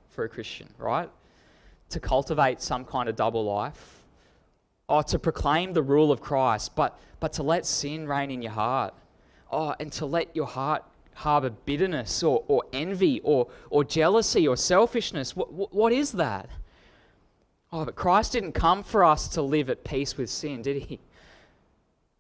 for 0.09 0.25
a 0.25 0.29
Christian, 0.29 0.69
right? 0.79 1.11
To 1.91 2.01
cultivate 2.01 2.61
some 2.61 2.85
kind 2.85 3.09
of 3.09 3.17
double 3.17 3.45
life, 3.45 4.05
or 4.89 5.03
to 5.05 5.19
proclaim 5.19 5.73
the 5.73 5.83
rule 5.83 6.13
of 6.13 6.21
Christ, 6.21 6.77
but, 6.77 6.99
but 7.21 7.33
to 7.35 7.43
let 7.43 7.67
sin 7.67 8.07
reign 8.07 8.31
in 8.31 8.41
your 8.41 8.53
heart, 8.53 8.95
oh, 9.51 9.75
and 9.81 9.93
to 9.93 10.07
let 10.07 10.35
your 10.35 10.47
heart 10.47 10.85
harbor 11.15 11.51
bitterness 11.51 12.23
or, 12.23 12.45
or 12.47 12.63
envy 12.73 13.21
or, 13.25 13.49
or 13.71 13.83
jealousy 13.83 14.47
or 14.47 14.57
selfishness. 14.57 15.35
What, 15.35 15.75
what 15.75 15.93
is 15.93 16.13
that? 16.13 16.49
Oh, 17.73 17.85
but 17.85 17.97
Christ 17.97 18.33
didn't 18.33 18.53
come 18.53 18.83
for 18.83 19.05
us 19.05 19.29
to 19.29 19.43
live 19.43 19.69
at 19.69 19.85
peace 19.85 20.17
with 20.17 20.31
sin, 20.31 20.63
did 20.63 20.83
he? 20.83 20.99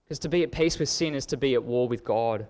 Because 0.04 0.18
to 0.20 0.28
be 0.28 0.42
at 0.42 0.52
peace 0.52 0.78
with 0.78 0.88
sin 0.88 1.14
is 1.14 1.26
to 1.26 1.36
be 1.36 1.54
at 1.54 1.62
war 1.62 1.88
with 1.88 2.04
God. 2.04 2.46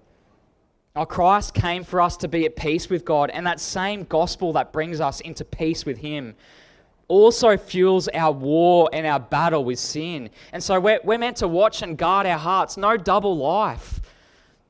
Oh, 0.97 1.05
Christ 1.05 1.55
came 1.55 1.85
for 1.85 2.01
us 2.01 2.17
to 2.19 2.29
be 2.29 2.45
at 2.45 2.57
peace 2.57 2.89
with 2.89 3.05
God, 3.05 3.31
and 3.31 3.47
that 3.47 3.61
same 3.61 4.05
gospel 4.05 4.53
that 4.55 4.73
brings 4.73 5.01
us 5.01 5.21
into 5.21 5.45
peace 5.45 5.85
with 5.85 5.99
Him 5.99 6.35
also 7.09 7.57
fuels 7.57 8.07
our 8.09 8.33
war 8.33 8.89
and 8.93 9.07
our 9.07 9.19
battle 9.19 9.65
with 9.65 9.79
sin. 9.79 10.29
And 10.53 10.63
so 10.63 10.79
we're, 10.79 11.01
we're 11.03 11.19
meant 11.19 11.39
to 11.39 11.49
watch 11.49 11.83
and 11.83 11.97
guard 11.97 12.27
our 12.27 12.39
hearts. 12.39 12.77
No 12.77 12.97
double 12.97 13.37
life, 13.37 14.01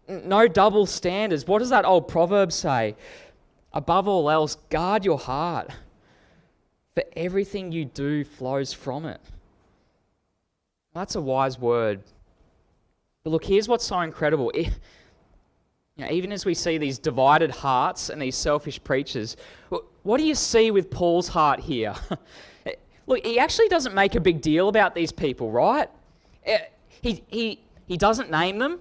no 0.08 0.47
double 0.47 0.87
standards. 0.87 1.47
What 1.47 1.58
does 1.58 1.70
that 1.70 1.85
old 1.85 2.08
proverb 2.08 2.52
say? 2.52 2.94
Above 3.73 4.08
all 4.08 4.30
else, 4.30 4.56
guard 4.70 5.04
your 5.04 5.18
heart 5.18 5.73
for 6.98 7.04
everything 7.16 7.70
you 7.70 7.84
do 7.84 8.24
flows 8.24 8.72
from 8.72 9.06
it. 9.06 9.20
That's 10.94 11.14
a 11.14 11.20
wise 11.20 11.56
word. 11.56 12.02
But 13.22 13.30
look, 13.30 13.44
here's 13.44 13.68
what's 13.68 13.84
so 13.84 14.00
incredible. 14.00 14.50
It, 14.50 14.66
you 15.94 16.04
know, 16.04 16.10
even 16.10 16.32
as 16.32 16.44
we 16.44 16.54
see 16.54 16.76
these 16.76 16.98
divided 16.98 17.52
hearts 17.52 18.10
and 18.10 18.20
these 18.20 18.34
selfish 18.34 18.82
preachers, 18.82 19.36
what 20.02 20.18
do 20.18 20.24
you 20.24 20.34
see 20.34 20.72
with 20.72 20.90
Paul's 20.90 21.28
heart 21.28 21.60
here? 21.60 21.94
Look, 23.06 23.24
he 23.24 23.38
actually 23.38 23.68
doesn't 23.68 23.94
make 23.94 24.16
a 24.16 24.20
big 24.20 24.40
deal 24.40 24.68
about 24.68 24.96
these 24.96 25.12
people, 25.12 25.52
right? 25.52 25.88
Eh, 26.46 26.58
he, 27.00 27.22
he, 27.28 27.60
he 27.86 27.96
doesn't 27.96 28.28
name 28.28 28.58
them. 28.58 28.80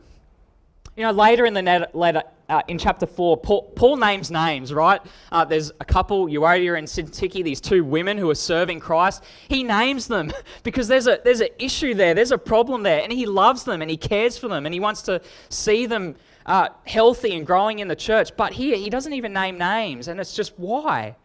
You 0.95 1.03
know, 1.03 1.11
later 1.11 1.45
in 1.45 1.53
the 1.53 1.87
letter, 1.93 2.23
uh, 2.49 2.61
in 2.67 2.77
chapter 2.77 3.05
4, 3.05 3.37
Paul, 3.37 3.63
Paul 3.75 3.97
names 3.97 4.31
names, 4.31 4.73
right? 4.73 5.01
Uh, 5.31 5.43
there's 5.43 5.71
a 5.81 5.85
couple, 5.85 6.27
Euodia 6.27 6.77
and 6.77 6.87
Syntyche, 6.87 7.43
these 7.43 7.59
two 7.59 7.83
women 7.83 8.17
who 8.17 8.29
are 8.29 8.35
serving 8.35 8.79
Christ. 8.79 9.23
He 9.49 9.63
names 9.63 10.07
them 10.07 10.31
because 10.63 10.87
there's 10.87 11.07
a 11.07 11.19
there's 11.23 11.41
an 11.41 11.49
issue 11.59 11.93
there, 11.93 12.13
there's 12.13 12.31
a 12.31 12.37
problem 12.37 12.83
there, 12.83 13.01
and 13.01 13.11
he 13.11 13.25
loves 13.25 13.63
them 13.63 13.81
and 13.81 13.91
he 13.91 13.97
cares 13.97 14.37
for 14.37 14.47
them 14.47 14.65
and 14.65 14.73
he 14.73 14.79
wants 14.79 15.01
to 15.03 15.21
see 15.49 15.85
them 15.85 16.15
uh, 16.45 16.69
healthy 16.85 17.35
and 17.35 17.45
growing 17.45 17.79
in 17.79 17.89
the 17.89 17.95
church. 17.95 18.35
But 18.37 18.53
here, 18.53 18.77
he 18.77 18.89
doesn't 18.89 19.13
even 19.13 19.33
name 19.33 19.57
names, 19.57 20.07
and 20.07 20.19
it's 20.19 20.33
just 20.33 20.57
why? 20.57 21.15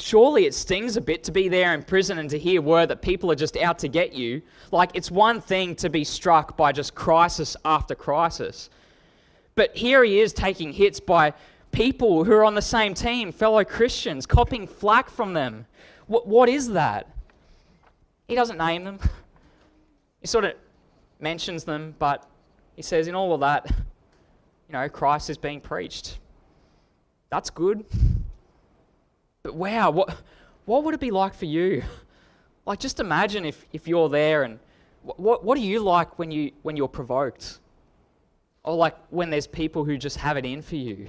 Surely 0.00 0.46
it 0.46 0.54
stings 0.54 0.96
a 0.96 1.00
bit 1.00 1.24
to 1.24 1.32
be 1.32 1.48
there 1.48 1.74
in 1.74 1.82
prison 1.82 2.18
and 2.18 2.30
to 2.30 2.38
hear 2.38 2.62
word 2.62 2.88
that 2.88 3.02
people 3.02 3.30
are 3.32 3.36
just 3.36 3.56
out 3.56 3.80
to 3.80 3.88
get 3.88 4.12
you. 4.12 4.42
Like, 4.70 4.90
it's 4.94 5.10
one 5.10 5.40
thing 5.40 5.74
to 5.76 5.90
be 5.90 6.04
struck 6.04 6.56
by 6.56 6.70
just 6.70 6.94
crisis 6.94 7.56
after 7.64 7.96
crisis. 7.96 8.70
But 9.58 9.76
here 9.76 10.04
he 10.04 10.20
is 10.20 10.32
taking 10.32 10.72
hits 10.72 11.00
by 11.00 11.34
people 11.72 12.22
who 12.22 12.30
are 12.30 12.44
on 12.44 12.54
the 12.54 12.62
same 12.62 12.94
team, 12.94 13.32
fellow 13.32 13.64
Christians, 13.64 14.24
copying 14.24 14.68
flack 14.68 15.10
from 15.10 15.32
them. 15.32 15.66
What, 16.06 16.28
what 16.28 16.48
is 16.48 16.68
that? 16.74 17.08
He 18.28 18.36
doesn't 18.36 18.56
name 18.56 18.84
them. 18.84 19.00
He 20.20 20.26
sort 20.26 20.44
of 20.44 20.54
mentions 21.20 21.62
them, 21.64 21.94
but 21.98 22.28
he 22.76 22.82
says, 22.82 23.06
in 23.06 23.14
all 23.14 23.34
of 23.34 23.40
that, 23.40 23.66
you 23.70 24.72
know, 24.72 24.88
Christ 24.88 25.30
is 25.30 25.38
being 25.38 25.60
preached. 25.60 26.18
That's 27.30 27.50
good. 27.50 27.84
But 29.42 29.54
wow, 29.54 29.90
what, 29.90 30.16
what 30.66 30.84
would 30.84 30.94
it 30.94 31.00
be 31.00 31.12
like 31.12 31.34
for 31.34 31.46
you? 31.46 31.82
Like, 32.64 32.78
just 32.80 32.98
imagine 32.98 33.44
if, 33.44 33.64
if 33.72 33.88
you're 33.88 34.08
there 34.08 34.42
and 34.42 34.60
what, 35.02 35.44
what 35.44 35.56
do 35.56 35.62
you 35.62 35.80
like 35.80 36.18
when, 36.18 36.32
you, 36.32 36.52
when 36.62 36.76
you're 36.76 36.88
provoked? 36.88 37.58
Or 38.68 38.76
like 38.76 38.96
when 39.08 39.30
there's 39.30 39.46
people 39.46 39.82
who 39.82 39.96
just 39.96 40.18
have 40.18 40.36
it 40.36 40.44
in 40.44 40.60
for 40.60 40.76
you? 40.76 41.08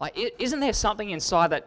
Like, 0.00 0.16
isn't 0.38 0.60
there 0.60 0.72
something 0.72 1.10
inside 1.10 1.48
that 1.48 1.66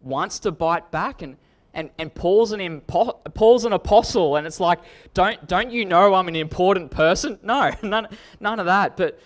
wants 0.00 0.38
to 0.40 0.52
bite 0.52 0.92
back? 0.92 1.22
And, 1.22 1.36
and, 1.74 1.90
and 1.98 2.14
Paul's, 2.14 2.52
an 2.52 2.60
impo- 2.60 3.18
Paul's 3.34 3.64
an 3.64 3.72
apostle, 3.72 4.36
and 4.36 4.46
it's 4.46 4.60
like, 4.60 4.78
don't, 5.12 5.44
don't 5.48 5.72
you 5.72 5.84
know 5.84 6.14
I'm 6.14 6.28
an 6.28 6.36
important 6.36 6.92
person? 6.92 7.36
No, 7.42 7.72
none, 7.82 8.06
none 8.38 8.60
of 8.60 8.66
that. 8.66 8.96
But, 8.96 9.18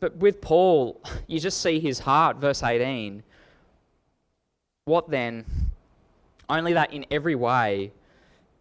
but 0.00 0.16
with 0.16 0.40
Paul, 0.40 0.98
you 1.26 1.38
just 1.38 1.60
see 1.60 1.78
his 1.78 1.98
heart, 1.98 2.38
verse 2.38 2.62
18. 2.62 3.22
What 4.86 5.10
then? 5.10 5.44
Only 6.48 6.72
that 6.72 6.94
in 6.94 7.04
every 7.10 7.34
way, 7.34 7.92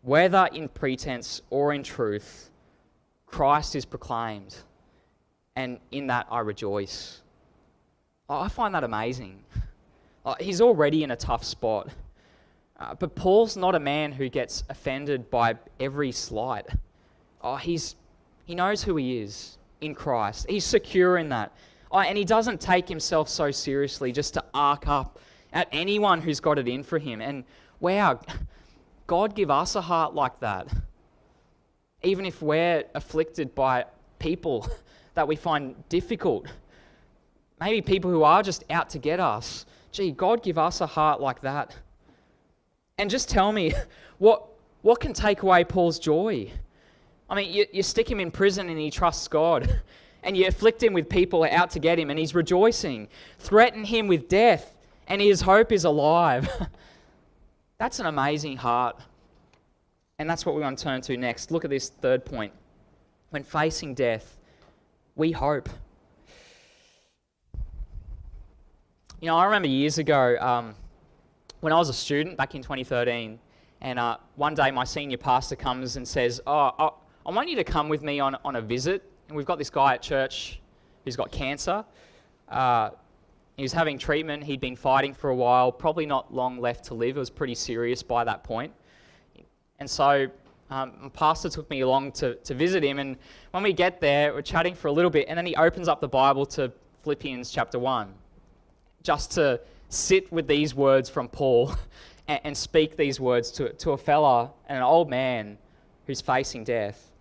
whether 0.02 0.50
in 0.52 0.68
pretense 0.68 1.42
or 1.50 1.74
in 1.74 1.82
truth, 1.82 2.50
Christ 3.26 3.74
is 3.74 3.86
proclaimed, 3.86 4.58
and 5.58 5.80
in 5.92 6.06
that 6.06 6.28
I 6.30 6.40
rejoice. 6.42 7.22
I 8.30 8.48
find 8.48 8.76
that 8.76 8.84
amazing. 8.84 9.44
Uh, 10.24 10.36
he's 10.40 10.62
already 10.62 11.04
in 11.04 11.12
a 11.12 11.16
tough 11.16 11.44
spot. 11.44 11.90
Uh, 12.80 12.94
but 12.94 13.16
Paul's 13.16 13.58
not 13.58 13.74
a 13.74 13.80
man 13.80 14.12
who 14.12 14.30
gets 14.30 14.64
offended 14.70 15.32
by 15.32 15.56
every 15.80 16.12
slight. 16.12 16.68
Oh, 17.42 17.56
he's, 17.56 17.96
he 18.46 18.54
knows 18.54 18.84
who 18.84 18.98
he 18.98 19.18
is 19.18 19.58
in 19.82 19.96
Christ. 19.96 20.46
He's 20.48 20.64
secure 20.64 21.18
in 21.18 21.30
that. 21.30 21.52
Oh, 21.92 22.00
and 22.00 22.16
he 22.16 22.24
doesn't 22.24 22.62
take 22.62 22.88
himself 22.88 23.28
so 23.28 23.50
seriously 23.50 24.12
just 24.12 24.36
to 24.36 24.44
arc 24.54 24.88
up 24.88 25.18
at 25.54 25.68
anyone 25.72 26.22
who's 26.22 26.40
got 26.40 26.60
it 26.60 26.68
in 26.68 26.84
for 26.84 27.00
him. 27.00 27.20
And 27.20 27.44
wow, 27.80 28.20
God 29.08 29.34
give 29.34 29.50
us 29.50 29.76
a 29.76 29.82
heart 29.82 30.14
like 30.14 30.40
that. 30.42 30.68
Even 32.04 32.28
if 32.28 32.44
we're 32.44 32.84
afflicted 32.94 33.56
by 33.56 33.86
people 34.20 34.70
that 35.18 35.28
we 35.28 35.36
find 35.36 35.74
difficult, 35.90 36.46
maybe 37.60 37.82
people 37.82 38.12
who 38.12 38.22
are 38.22 38.44
just 38.44 38.64
out 38.70 38.88
to 38.92 39.00
get 39.00 39.20
us. 39.20 39.66
Gee, 39.92 40.12
God 40.12 40.44
give 40.44 40.60
us 40.60 40.80
a 40.80 40.86
heart 40.86 41.20
like 41.20 41.42
that. 41.42 41.76
And 43.00 43.10
just 43.10 43.28
tell 43.28 43.52
me, 43.52 43.74
what, 44.20 44.48
what 44.84 45.00
can 45.00 45.14
take 45.14 45.42
away 45.42 45.64
Paul's 45.64 45.98
joy? 45.98 46.52
I 47.28 47.36
mean, 47.36 47.52
you, 47.52 47.66
you 47.74 47.82
stick 47.82 48.10
him 48.12 48.20
in 48.20 48.30
prison 48.30 48.70
and 48.70 48.78
he 48.78 48.92
trusts 48.92 49.28
God, 49.28 49.82
and 50.24 50.38
you 50.38 50.46
afflict 50.46 50.84
him 50.84 50.94
with 50.94 51.10
people 51.10 51.44
out 51.50 51.72
to 51.72 51.80
get 51.80 51.98
him 51.98 52.12
and 52.12 52.20
he's 52.20 52.36
rejoicing. 52.36 53.08
Threaten 53.40 53.86
him 53.86 54.06
with 54.06 54.30
death 54.30 54.76
and 55.08 55.20
his 55.20 55.42
hope 55.42 55.72
is 55.72 55.84
alive. 55.84 56.48
that's 57.80 57.98
an 58.00 58.06
amazing 58.06 58.58
heart. 58.58 58.98
And 60.20 60.30
that's 60.30 60.46
what 60.46 60.54
we 60.54 60.62
want 60.62 60.78
to 60.78 60.84
turn 60.84 61.02
to 61.02 61.18
next. 61.18 61.50
Look 61.50 61.64
at 61.64 61.72
this 61.72 61.90
third 61.90 62.24
point. 62.24 62.54
When 63.32 63.44
facing 63.44 63.96
death, 63.96 64.37
we 65.18 65.32
hope. 65.32 65.68
You 69.20 69.28
know, 69.28 69.36
I 69.36 69.46
remember 69.46 69.68
years 69.68 69.98
ago 69.98 70.38
um, 70.40 70.76
when 71.60 71.74
I 71.74 71.78
was 71.78 71.90
a 71.90 71.94
student 71.94 72.38
back 72.38 72.54
in 72.54 72.62
2013, 72.62 73.40
and 73.82 74.00
uh, 74.00 74.18
one 74.36 74.54
day 74.54 74.70
my 74.70 74.84
senior 74.84 75.18
pastor 75.18 75.56
comes 75.56 75.98
and 75.98 76.08
says, 76.08 76.40
Oh, 76.46 76.94
I 77.26 77.32
want 77.32 77.50
you 77.50 77.56
to 77.56 77.64
come 77.64 77.90
with 77.90 78.04
me 78.04 78.20
on, 78.20 78.38
on 78.46 78.56
a 78.56 78.62
visit. 78.62 79.04
And 79.28 79.36
we've 79.36 79.46
got 79.46 79.58
this 79.58 79.72
guy 79.72 79.96
at 79.96 80.04
church 80.04 80.62
who's 81.04 81.16
got 81.16 81.32
cancer. 81.32 81.84
Uh, 82.48 82.92
he 83.58 83.64
was 83.64 83.74
having 83.74 83.98
treatment. 83.98 84.44
He'd 84.44 84.62
been 84.62 84.76
fighting 84.76 85.16
for 85.16 85.32
a 85.32 85.36
while, 85.36 85.72
probably 85.72 86.06
not 86.06 86.32
long 86.32 86.60
left 86.60 86.86
to 86.86 86.94
live. 86.94 87.18
It 87.18 87.20
was 87.20 87.32
pretty 87.32 87.56
serious 87.56 88.04
by 88.04 88.24
that 88.24 88.44
point. 88.44 88.72
And 89.80 89.90
so 89.90 90.28
um, 90.70 90.94
my 91.02 91.10
pastor 91.10 91.50
took 91.50 91.70
me 91.70 91.82
along 91.82 92.12
to, 92.14 92.36
to 92.36 92.54
visit 92.54 92.84
him. 92.84 93.00
And 93.00 93.18
when 93.52 93.64
we 93.64 93.74
get 93.74 94.02
there, 94.02 94.34
we're 94.34 94.42
chatting 94.42 94.76
for 94.76 94.90
a 94.90 94.92
little 94.92 95.12
bit. 95.12 95.28
And 95.30 95.38
then 95.38 95.46
he 95.46 95.56
opens 95.56 95.88
up 95.88 96.02
the 96.02 96.08
Bible 96.08 96.46
to 96.48 96.72
Philippians 97.04 97.52
chapter 97.52 97.80
1, 97.80 98.14
just 99.04 99.32
to 99.34 99.62
sit 99.90 100.32
with 100.32 100.48
these 100.48 100.76
words 100.76 101.10
from 101.10 101.30
Paul 101.30 101.74
and, 102.28 102.40
and 102.44 102.58
speak 102.58 102.98
these 102.98 103.20
words 103.20 103.52
to, 103.52 103.72
to 103.74 103.92
a 103.92 103.98
fella 103.98 104.52
and 104.68 104.78
an 104.78 104.84
old 104.84 105.10
man 105.10 105.58
who's 106.06 106.20
facing 106.20 106.64
death. 106.64 107.12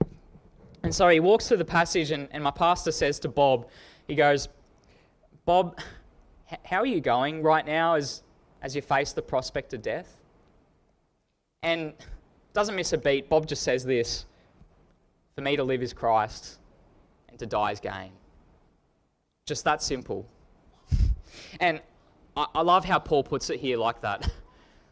And 0.83 0.95
so 0.95 1.09
he 1.09 1.21
walks 1.21 1.49
through 1.49 1.57
the 1.57 1.65
passage, 1.65 2.11
and, 2.11 2.29
and 2.33 2.43
my 2.43 2.51
pastor 2.51 2.93
says 2.93 3.19
to 3.21 3.29
Bob, 3.29 3.69
he 4.07 4.15
goes, 4.15 4.49
Bob, 5.45 5.79
how 6.65 6.79
are 6.79 6.87
you 6.87 7.01
going 7.01 7.43
right 7.43 7.67
now 7.67 7.95
as, 7.95 8.23
as 8.63 8.75
you 8.75 8.83
face 8.83 9.13
the 9.13 9.23
prospect 9.23 9.73
of 9.75 9.83
death? 9.83 10.17
And 11.63 11.95
doesn't 12.57 12.75
miss 12.75 12.95
a 12.95 12.99
beat. 12.99 13.29
Bob 13.29 13.47
just 13.47 13.63
says 13.63 13.85
this 13.85 14.25
For 15.35 15.43
me 15.43 15.57
to 15.57 15.63
live 15.63 15.83
is 15.83 15.93
Christ, 15.93 16.59
and 17.29 17.39
to 17.39 17.45
die 17.45 17.73
is 17.73 17.81
gain. 17.81 18.13
Just 19.45 19.63
that 19.65 19.83
simple. 19.83 20.27
And 21.61 21.83
I, 22.35 22.47
I 22.55 22.63
love 22.63 22.85
how 22.85 22.99
Paul 22.99 23.23
puts 23.23 23.51
it 23.51 23.61
here 23.61 23.77
like 23.77 24.01
that. 24.01 24.29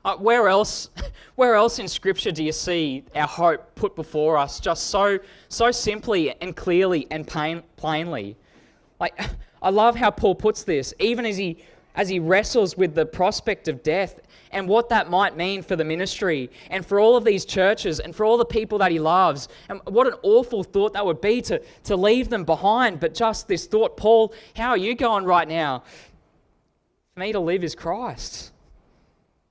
Uh, 0.06 0.14
where 0.16 0.48
else, 0.48 0.90
where 1.36 1.54
else 1.54 1.78
in 1.78 1.88
Scripture 1.88 2.30
do 2.30 2.44
you 2.44 2.52
see 2.52 3.02
our 3.14 3.26
hope 3.26 3.74
put 3.74 3.96
before 3.96 4.36
us 4.36 4.60
just 4.60 4.88
so, 4.88 5.18
so 5.48 5.70
simply 5.70 6.38
and 6.42 6.54
clearly 6.54 7.06
and 7.10 7.26
pain, 7.26 7.62
plainly? 7.76 8.36
Like, 9.00 9.18
I 9.62 9.70
love 9.70 9.96
how 9.96 10.10
Paul 10.10 10.34
puts 10.34 10.62
this, 10.62 10.92
even 11.00 11.24
as 11.24 11.38
he, 11.38 11.64
as 11.94 12.08
he 12.08 12.18
wrestles 12.18 12.76
with 12.76 12.94
the 12.94 13.06
prospect 13.06 13.68
of 13.68 13.82
death 13.82 14.20
and 14.50 14.68
what 14.68 14.88
that 14.88 15.10
might 15.10 15.36
mean 15.36 15.62
for 15.62 15.76
the 15.76 15.84
ministry 15.84 16.50
and 16.70 16.84
for 16.84 16.98
all 16.98 17.16
of 17.16 17.24
these 17.24 17.44
churches 17.44 18.00
and 18.00 18.14
for 18.14 18.24
all 18.24 18.36
the 18.36 18.44
people 18.44 18.78
that 18.78 18.90
he 18.90 18.98
loves. 18.98 19.48
And 19.68 19.80
what 19.86 20.06
an 20.06 20.14
awful 20.22 20.64
thought 20.64 20.92
that 20.94 21.04
would 21.04 21.20
be 21.20 21.40
to, 21.42 21.60
to 21.84 21.96
leave 21.96 22.28
them 22.28 22.44
behind. 22.44 23.00
But 23.00 23.14
just 23.14 23.46
this 23.48 23.66
thought, 23.66 23.96
Paul, 23.96 24.32
how 24.56 24.70
are 24.70 24.76
you 24.76 24.94
going 24.94 25.24
right 25.24 25.46
now? 25.46 25.82
For 27.14 27.20
me 27.20 27.32
to 27.32 27.40
live 27.40 27.62
is 27.62 27.76
Christ, 27.76 28.52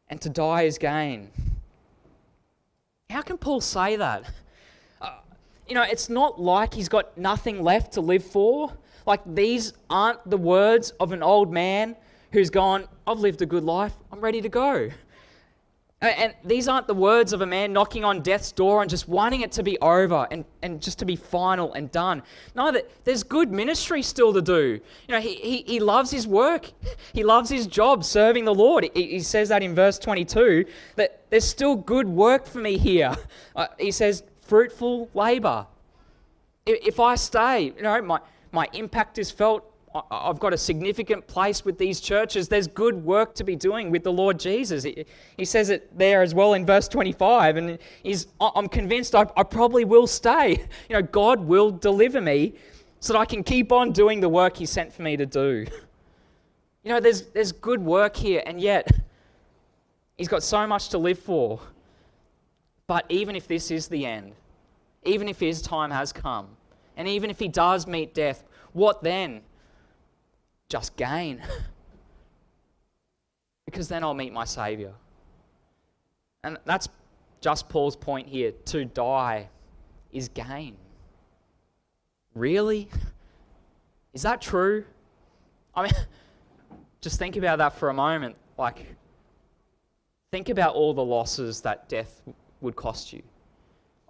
and 0.10 0.20
to 0.20 0.30
die 0.30 0.64
is 0.64 0.78
gain. 0.78 1.30
How 3.10 3.22
can 3.22 3.38
Paul 3.38 3.62
say 3.62 3.96
that? 3.96 4.26
Uh, 5.02 5.12
you 5.68 5.76
know, 5.76 5.84
it's 5.84 6.10
not 6.10 6.42
like 6.42 6.74
he's 6.74 6.90
got 6.90 7.18
nothing 7.18 7.64
left 7.64 7.94
to 7.94 8.02
live 8.02 8.24
for. 8.26 8.74
Like, 9.06 9.22
these 9.26 9.74
aren't 9.90 10.30
the 10.30 10.38
words 10.38 10.92
of 11.00 11.14
an 11.14 11.24
old 11.24 11.54
man 11.54 11.96
who's 12.34 12.50
gone, 12.50 12.88
I've 13.08 13.20
lived 13.20 13.42
a 13.42 13.46
good 13.46 13.64
life, 13.64 13.94
I'm 14.12 14.20
ready 14.20 14.42
to 14.42 14.50
go. 14.50 14.90
And 16.02 16.34
these 16.44 16.68
aren't 16.68 16.88
the 16.88 16.94
words 16.94 17.32
of 17.32 17.40
a 17.40 17.46
man 17.46 17.72
knocking 17.72 18.04
on 18.04 18.22
death's 18.22 18.52
door 18.52 18.82
and 18.82 18.90
just 18.90 19.08
wanting 19.08 19.40
it 19.40 19.54
to 19.54 19.64
be 19.64 19.80
over 19.80 20.28
and, 20.32 20.44
and 20.62 20.82
just 20.82 21.00
to 21.00 21.06
be 21.06 21.16
final 21.16 21.72
and 21.76 21.90
done. 21.92 22.24
No, 22.56 22.78
there's 23.06 23.24
good 23.24 23.54
ministry 23.54 24.02
still 24.02 24.34
to 24.34 24.42
do. 24.42 24.82
You 25.08 25.16
know, 25.16 25.22
he, 25.22 25.36
he, 25.36 25.58
he 25.62 25.80
loves 25.80 26.12
his 26.12 26.28
work. 26.28 26.70
He 27.14 27.24
loves 27.24 27.50
his 27.50 27.68
job 27.68 28.04
serving 28.04 28.44
the 28.44 28.54
Lord. 28.54 28.90
He, 28.94 29.12
he 29.12 29.20
says 29.22 29.48
that 29.48 29.64
in 29.64 29.76
verse 29.76 29.98
22, 29.98 30.66
that 30.98 31.22
there's 31.30 31.46
still 31.46 31.78
good 31.78 32.10
work 32.10 32.46
for 32.48 32.60
me 32.60 32.78
here. 32.78 33.16
Uh, 33.56 33.68
he 33.78 33.92
says, 33.92 34.24
fruitful 34.42 35.10
labor. 35.14 35.68
If 36.66 37.00
I 37.00 37.14
stay, 37.16 37.74
you 37.78 37.84
know, 37.84 38.02
my, 38.02 38.20
my 38.52 38.68
impact 38.74 39.20
is 39.20 39.30
felt. 39.30 39.64
I've 40.10 40.40
got 40.40 40.54
a 40.54 40.58
significant 40.58 41.28
place 41.28 41.64
with 41.64 41.78
these 41.78 42.00
churches. 42.00 42.48
There's 42.48 42.68
good 42.68 42.96
work 43.04 43.36
to 43.36 43.44
be 43.44 43.56
doing 43.56 43.92
with 43.92 44.04
the 44.04 44.12
Lord 44.12 44.40
Jesus. 44.40 44.84
He 44.84 45.46
says 45.46 45.70
it 45.70 45.96
there 45.98 46.22
as 46.24 46.34
well 46.34 46.54
in 46.54 46.66
verse 46.66 46.88
25, 46.88 47.58
and 47.58 47.78
he's, 48.02 48.28
I'm 48.42 48.68
convinced 48.68 49.14
I, 49.14 49.26
I 49.38 49.44
probably 49.44 49.86
will 49.86 50.08
stay. 50.08 50.66
You 50.90 50.96
know, 50.96 51.02
God 51.02 51.40
will 51.40 51.72
deliver 51.72 52.20
me 52.20 52.54
so 53.00 53.14
that 53.14 53.20
I 53.20 53.26
can 53.26 53.44
keep 53.44 53.72
on 53.72 53.92
doing 53.92 54.20
the 54.20 54.30
work 54.30 54.58
He 54.58 54.66
sent 54.66 54.92
for 54.92 55.02
me 55.02 55.18
to 55.18 55.26
do. 55.26 55.66
You 56.84 56.92
know, 56.92 57.00
there's, 57.00 57.28
there's 57.28 57.52
good 57.52 57.82
work 57.82 58.16
here, 58.16 58.44
and 58.46 58.60
yet 58.60 58.88
He's 60.18 60.28
got 60.28 60.44
so 60.44 60.68
much 60.68 60.90
to 60.90 60.98
live 60.98 61.20
for. 61.20 61.60
But 62.88 63.06
even 63.10 63.36
if 63.36 63.48
this 63.48 63.72
is 63.72 63.88
the 63.88 64.06
end, 64.06 64.34
even 65.04 65.28
if 65.28 65.40
His 65.40 65.62
time 65.62 65.92
has 65.92 66.12
come, 66.12 66.48
and 66.98 67.08
even 67.08 67.30
if 67.30 67.40
He 67.40 67.48
does 67.48 67.88
meet 67.88 68.14
death, 68.14 68.44
what 68.74 69.04
then? 69.04 69.42
Just 70.74 70.96
gain. 70.96 71.40
because 73.66 73.88
then 73.88 74.04
I'll 74.04 74.16
meet 74.16 74.34
my 74.34 74.44
Saviour. 74.44 74.92
And 76.44 76.58
that's 76.66 76.90
just 77.42 77.70
Paul's 77.70 77.96
point 77.96 78.28
here. 78.28 78.54
To 78.66 78.84
die 78.84 79.50
is 80.12 80.30
gain. 80.30 80.76
Really? 82.34 82.90
Is 84.16 84.24
that 84.24 84.42
true? 84.42 84.84
I 85.76 85.84
mean, 85.84 85.92
just 87.02 87.20
think 87.20 87.36
about 87.36 87.60
that 87.60 87.78
for 87.78 87.90
a 87.90 87.94
moment. 87.94 88.36
Like, 88.58 88.96
think 90.32 90.50
about 90.50 90.74
all 90.74 90.96
the 90.96 91.06
losses 91.06 91.62
that 91.62 91.88
death 91.88 92.24
would 92.62 92.76
cost 92.76 93.14
you. 93.14 93.22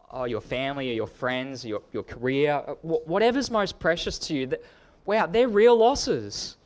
Oh, 0.10 0.24
your 0.24 0.40
family 0.40 0.90
or 0.92 0.94
your 0.94 1.08
friends, 1.08 1.66
your, 1.66 1.82
your 1.92 2.04
career, 2.04 2.64
uh, 2.66 2.76
whatever's 2.84 3.52
most 3.52 3.80
precious 3.80 4.18
to 4.20 4.34
you. 4.34 4.48
That, 4.48 4.62
wow, 5.06 5.26
they're 5.26 5.48
real 5.48 5.76
losses. 5.76 6.58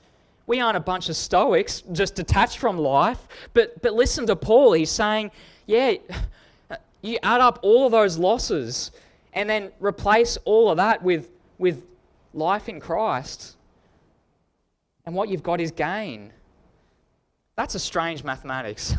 We 0.45 0.59
aren't 0.61 0.77
a 0.77 0.81
bunch 0.81 1.09
of 1.09 1.15
stoics 1.15 1.81
just 1.91 2.15
detached 2.15 2.57
from 2.57 2.77
life. 2.77 3.27
But, 3.53 3.81
but 3.81 3.93
listen 3.93 4.25
to 4.27 4.35
Paul. 4.35 4.73
He's 4.73 4.91
saying, 4.91 5.31
yeah, 5.65 5.95
you 7.01 7.17
add 7.23 7.41
up 7.41 7.59
all 7.61 7.85
of 7.85 7.91
those 7.91 8.17
losses 8.17 8.91
and 9.33 9.49
then 9.49 9.71
replace 9.79 10.37
all 10.45 10.69
of 10.69 10.77
that 10.77 11.03
with, 11.03 11.29
with 11.57 11.83
life 12.33 12.69
in 12.69 12.79
Christ. 12.79 13.57
And 15.05 15.15
what 15.15 15.29
you've 15.29 15.43
got 15.43 15.59
is 15.61 15.71
gain. 15.71 16.31
That's 17.55 17.75
a 17.75 17.79
strange 17.79 18.23
mathematics. 18.23 18.95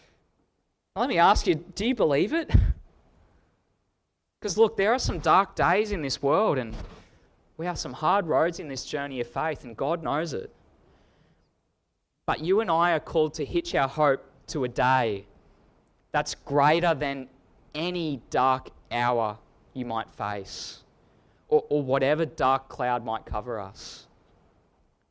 let 0.96 1.08
me 1.08 1.18
ask 1.18 1.46
you 1.46 1.54
do 1.54 1.86
you 1.86 1.94
believe 1.94 2.32
it? 2.32 2.50
Because 4.38 4.56
look, 4.56 4.76
there 4.76 4.92
are 4.92 4.98
some 4.98 5.18
dark 5.18 5.54
days 5.54 5.92
in 5.92 6.02
this 6.02 6.22
world, 6.22 6.58
and 6.58 6.74
we 7.58 7.66
have 7.66 7.78
some 7.78 7.92
hard 7.92 8.26
roads 8.26 8.60
in 8.60 8.68
this 8.68 8.84
journey 8.84 9.20
of 9.20 9.26
faith, 9.26 9.64
and 9.64 9.76
God 9.76 10.02
knows 10.02 10.32
it. 10.32 10.50
But 12.24 12.40
you 12.40 12.60
and 12.60 12.70
I 12.70 12.92
are 12.92 13.00
called 13.00 13.34
to 13.34 13.44
hitch 13.44 13.74
our 13.74 13.88
hope 13.88 14.24
to 14.48 14.64
a 14.64 14.68
day 14.68 15.26
that's 16.12 16.34
greater 16.34 16.94
than 16.94 17.28
any 17.74 18.22
dark 18.30 18.70
hour 18.90 19.36
you 19.74 19.84
might 19.84 20.08
face, 20.08 20.84
or, 21.48 21.64
or 21.68 21.82
whatever 21.82 22.24
dark 22.24 22.68
cloud 22.68 23.04
might 23.04 23.26
cover 23.26 23.58
us. 23.58 24.06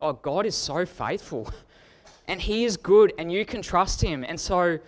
Oh, 0.02 0.14
God 0.14 0.46
is 0.46 0.56
so 0.56 0.86
faithful, 0.86 1.52
and 2.28 2.42
He 2.42 2.64
is 2.64 2.78
good, 2.78 3.14
and 3.18 3.32
you 3.32 3.46
can 3.46 3.62
trust 3.62 4.02
Him. 4.02 4.24
And 4.24 4.40
so, 4.40 4.80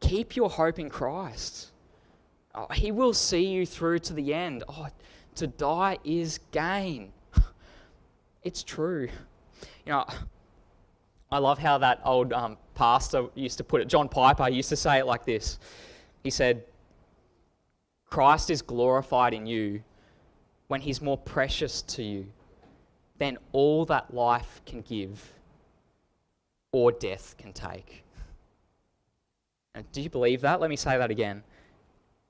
keep 0.00 0.34
your 0.34 0.48
hope 0.48 0.78
in 0.78 0.88
Christ. 0.88 1.70
Oh, 2.54 2.66
he 2.72 2.90
will 2.90 3.14
see 3.14 3.46
you 3.46 3.64
through 3.64 4.00
to 4.00 4.12
the 4.12 4.34
end. 4.34 4.64
Oh, 4.68 4.88
to 5.40 5.46
die 5.46 5.98
is 6.04 6.38
gain. 6.52 7.12
It's 8.42 8.62
true. 8.62 9.06
You 9.84 9.92
know, 9.92 10.06
I 11.30 11.36
love 11.36 11.58
how 11.58 11.76
that 11.76 12.00
old 12.06 12.32
um, 12.32 12.56
pastor 12.74 13.26
used 13.34 13.58
to 13.58 13.64
put 13.64 13.82
it. 13.82 13.88
John 13.88 14.08
Piper 14.08 14.48
used 14.48 14.70
to 14.70 14.76
say 14.76 14.98
it 14.98 15.04
like 15.04 15.26
this 15.26 15.58
He 16.22 16.30
said, 16.30 16.64
Christ 18.06 18.48
is 18.48 18.62
glorified 18.62 19.34
in 19.34 19.46
you 19.46 19.82
when 20.68 20.80
he's 20.80 21.02
more 21.02 21.18
precious 21.18 21.82
to 21.82 22.02
you 22.02 22.26
than 23.18 23.36
all 23.52 23.84
that 23.86 24.14
life 24.14 24.62
can 24.64 24.80
give 24.80 25.32
or 26.72 26.92
death 26.92 27.34
can 27.36 27.52
take. 27.52 28.04
And 29.74 29.84
do 29.92 30.00
you 30.00 30.08
believe 30.08 30.40
that? 30.40 30.60
Let 30.60 30.70
me 30.70 30.76
say 30.76 30.96
that 30.96 31.10
again. 31.10 31.42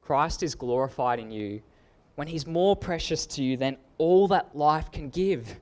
Christ 0.02 0.42
is 0.42 0.56
glorified 0.56 1.20
in 1.20 1.30
you 1.30 1.62
when 2.20 2.28
he's 2.28 2.46
more 2.46 2.76
precious 2.76 3.24
to 3.24 3.42
you 3.42 3.56
than 3.56 3.78
all 3.96 4.28
that 4.28 4.54
life 4.54 4.92
can 4.92 5.08
give 5.08 5.58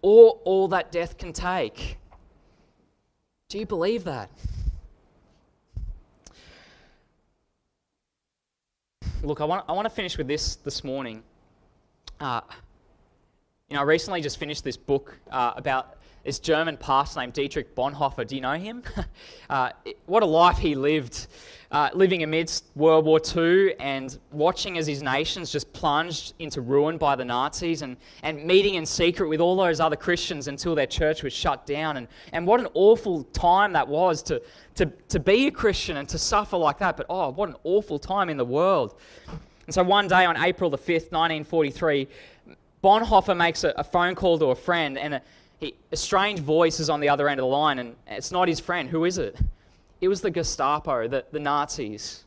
or 0.00 0.30
all 0.44 0.66
that 0.66 0.90
death 0.90 1.18
can 1.18 1.30
take. 1.30 1.98
Do 3.50 3.58
you 3.58 3.66
believe 3.66 4.04
that? 4.04 4.30
Look, 9.22 9.42
I 9.42 9.44
want, 9.44 9.66
I 9.68 9.72
want 9.72 9.84
to 9.84 9.90
finish 9.90 10.16
with 10.16 10.26
this 10.26 10.56
this 10.56 10.82
morning. 10.82 11.22
Uh, 12.18 12.40
you 13.68 13.74
know, 13.74 13.80
I 13.80 13.84
recently 13.84 14.22
just 14.22 14.38
finished 14.38 14.64
this 14.64 14.78
book 14.78 15.18
uh, 15.30 15.52
about 15.54 15.98
this 16.24 16.38
German 16.38 16.76
pastor 16.76 17.20
named 17.20 17.32
Dietrich 17.32 17.74
Bonhoeffer. 17.74 18.26
Do 18.26 18.34
you 18.34 18.40
know 18.40 18.54
him? 18.54 18.82
uh, 19.50 19.70
what 20.06 20.22
a 20.22 20.26
life 20.26 20.58
he 20.58 20.74
lived, 20.74 21.28
uh, 21.70 21.88
living 21.94 22.22
amidst 22.22 22.66
World 22.74 23.06
War 23.06 23.20
II 23.36 23.74
and 23.80 24.18
watching 24.30 24.76
as 24.76 24.86
his 24.86 25.02
nations 25.02 25.50
just 25.50 25.72
plunged 25.72 26.34
into 26.38 26.60
ruin 26.60 26.98
by 26.98 27.16
the 27.16 27.24
Nazis 27.24 27.82
and, 27.82 27.96
and 28.22 28.44
meeting 28.44 28.74
in 28.74 28.84
secret 28.84 29.28
with 29.28 29.40
all 29.40 29.56
those 29.56 29.80
other 29.80 29.96
Christians 29.96 30.48
until 30.48 30.74
their 30.74 30.86
church 30.86 31.22
was 31.22 31.32
shut 31.32 31.64
down. 31.64 31.96
And, 31.96 32.08
and 32.32 32.46
what 32.46 32.60
an 32.60 32.68
awful 32.74 33.24
time 33.24 33.72
that 33.72 33.88
was 33.88 34.22
to, 34.24 34.42
to, 34.74 34.86
to 35.08 35.18
be 35.18 35.46
a 35.46 35.50
Christian 35.50 35.96
and 35.96 36.08
to 36.10 36.18
suffer 36.18 36.56
like 36.56 36.78
that. 36.78 36.96
But 36.96 37.06
oh, 37.08 37.30
what 37.30 37.48
an 37.48 37.56
awful 37.64 37.98
time 37.98 38.28
in 38.28 38.36
the 38.36 38.44
world. 38.44 38.96
And 39.66 39.74
so 39.74 39.82
one 39.82 40.08
day 40.08 40.24
on 40.24 40.36
April 40.36 40.68
the 40.68 40.78
5th, 40.78 41.12
1943, 41.12 42.08
Bonhoeffer 42.82 43.36
makes 43.36 43.64
a, 43.64 43.72
a 43.76 43.84
phone 43.84 44.14
call 44.14 44.38
to 44.38 44.46
a 44.46 44.54
friend 44.54 44.98
and 44.98 45.14
a, 45.14 45.22
he, 45.60 45.74
a 45.92 45.96
strange 45.96 46.40
voice 46.40 46.80
is 46.80 46.90
on 46.90 47.00
the 47.00 47.08
other 47.08 47.28
end 47.28 47.38
of 47.38 47.44
the 47.44 47.48
line, 47.48 47.78
and 47.78 47.94
it's 48.06 48.32
not 48.32 48.48
his 48.48 48.58
friend. 48.58 48.88
Who 48.88 49.04
is 49.04 49.18
it? 49.18 49.38
It 50.00 50.08
was 50.08 50.22
the 50.22 50.30
Gestapo, 50.30 51.06
the, 51.06 51.24
the 51.30 51.38
Nazis. 51.38 52.24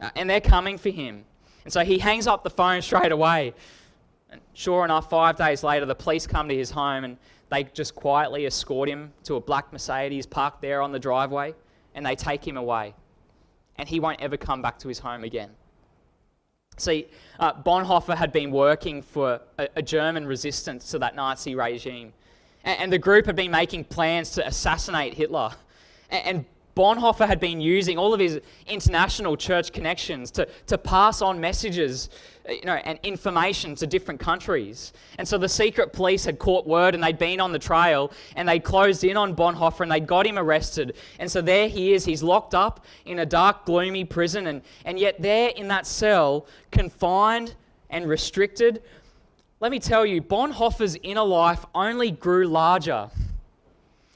Uh, 0.00 0.10
and 0.14 0.28
they're 0.28 0.40
coming 0.40 0.76
for 0.76 0.90
him. 0.90 1.24
And 1.64 1.72
so 1.72 1.82
he 1.82 1.98
hangs 1.98 2.26
up 2.26 2.44
the 2.44 2.50
phone 2.50 2.82
straight 2.82 3.12
away. 3.12 3.54
And 4.30 4.40
sure 4.52 4.84
enough, 4.84 5.08
five 5.08 5.36
days 5.36 5.62
later, 5.62 5.86
the 5.86 5.94
police 5.94 6.26
come 6.26 6.48
to 6.48 6.56
his 6.56 6.70
home 6.70 7.04
and 7.04 7.16
they 7.50 7.64
just 7.64 7.94
quietly 7.94 8.44
escort 8.46 8.88
him 8.88 9.12
to 9.24 9.36
a 9.36 9.40
black 9.40 9.72
Mercedes 9.72 10.26
parked 10.26 10.60
there 10.60 10.82
on 10.82 10.92
the 10.92 10.98
driveway 10.98 11.54
and 11.94 12.04
they 12.04 12.14
take 12.14 12.46
him 12.46 12.58
away. 12.58 12.94
And 13.76 13.88
he 13.88 14.00
won't 14.00 14.20
ever 14.20 14.36
come 14.36 14.60
back 14.60 14.78
to 14.80 14.88
his 14.88 14.98
home 14.98 15.24
again. 15.24 15.50
See, 16.76 17.06
uh, 17.38 17.54
Bonhoeffer 17.54 18.16
had 18.16 18.32
been 18.32 18.50
working 18.50 19.00
for 19.00 19.40
a, 19.58 19.68
a 19.76 19.82
German 19.82 20.26
resistance 20.26 20.90
to 20.90 20.98
that 20.98 21.14
Nazi 21.14 21.54
regime 21.54 22.12
and 22.64 22.92
the 22.92 22.98
group 22.98 23.26
had 23.26 23.36
been 23.36 23.50
making 23.50 23.84
plans 23.84 24.30
to 24.30 24.46
assassinate 24.46 25.14
Hitler. 25.14 25.50
And 26.10 26.44
Bonhoeffer 26.74 27.26
had 27.26 27.38
been 27.38 27.60
using 27.60 27.98
all 27.98 28.12
of 28.12 28.20
his 28.20 28.40
international 28.66 29.36
church 29.36 29.72
connections 29.72 30.30
to, 30.32 30.48
to 30.66 30.76
pass 30.76 31.22
on 31.22 31.40
messages 31.40 32.10
you 32.48 32.64
know, 32.64 32.74
and 32.74 32.98
information 33.04 33.74
to 33.76 33.86
different 33.86 34.18
countries. 34.18 34.92
And 35.18 35.26
so 35.26 35.38
the 35.38 35.48
secret 35.48 35.92
police 35.92 36.24
had 36.24 36.38
caught 36.38 36.66
word 36.66 36.94
and 36.94 37.02
they'd 37.02 37.18
been 37.18 37.40
on 37.40 37.52
the 37.52 37.58
trail 37.58 38.12
and 38.34 38.48
they 38.48 38.58
closed 38.58 39.04
in 39.04 39.16
on 39.16 39.36
Bonhoeffer 39.36 39.80
and 39.80 39.90
they 39.90 40.00
got 40.00 40.26
him 40.26 40.36
arrested. 40.36 40.96
And 41.20 41.30
so 41.30 41.40
there 41.40 41.68
he 41.68 41.92
is. 41.92 42.04
He's 42.04 42.22
locked 42.22 42.54
up 42.54 42.84
in 43.06 43.20
a 43.20 43.26
dark, 43.26 43.64
gloomy 43.66 44.04
prison. 44.04 44.48
And, 44.48 44.62
and 44.84 44.98
yet, 44.98 45.22
there 45.22 45.50
in 45.50 45.68
that 45.68 45.86
cell, 45.86 46.46
confined 46.72 47.54
and 47.88 48.08
restricted, 48.08 48.82
let 49.64 49.70
me 49.70 49.78
tell 49.78 50.04
you, 50.04 50.20
Bonhoeffer's 50.20 50.94
inner 51.02 51.24
life 51.24 51.64
only 51.74 52.10
grew 52.10 52.46
larger. 52.46 53.08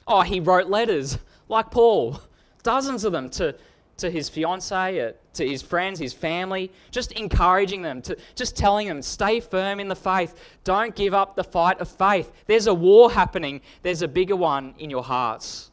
Oh, 0.07 0.21
he 0.21 0.39
wrote 0.39 0.67
letters 0.67 1.17
like 1.47 1.71
Paul, 1.71 2.21
dozens 2.61 3.03
of 3.03 3.13
them 3.13 3.31
to, 3.31 3.55
to 3.97 4.11
his 4.11 4.29
fiancee, 4.29 5.01
uh, 5.01 5.13
to 5.33 5.49
his 5.49 5.63
friends, 5.63 5.99
his 5.99 6.13
family, 6.13 6.71
just 6.91 7.13
encouraging 7.13 7.81
them, 7.81 7.99
to, 8.03 8.15
just 8.35 8.55
telling 8.55 8.87
them, 8.87 9.01
stay 9.01 9.39
firm 9.39 9.79
in 9.79 9.87
the 9.87 9.95
faith. 9.95 10.39
Don't 10.65 10.95
give 10.95 11.15
up 11.15 11.35
the 11.35 11.43
fight 11.43 11.79
of 11.79 11.89
faith. 11.89 12.31
There's 12.45 12.67
a 12.67 12.73
war 12.75 13.09
happening, 13.11 13.61
there's 13.81 14.03
a 14.03 14.07
bigger 14.07 14.35
one 14.35 14.75
in 14.77 14.91
your 14.91 15.03
hearts. 15.03 15.71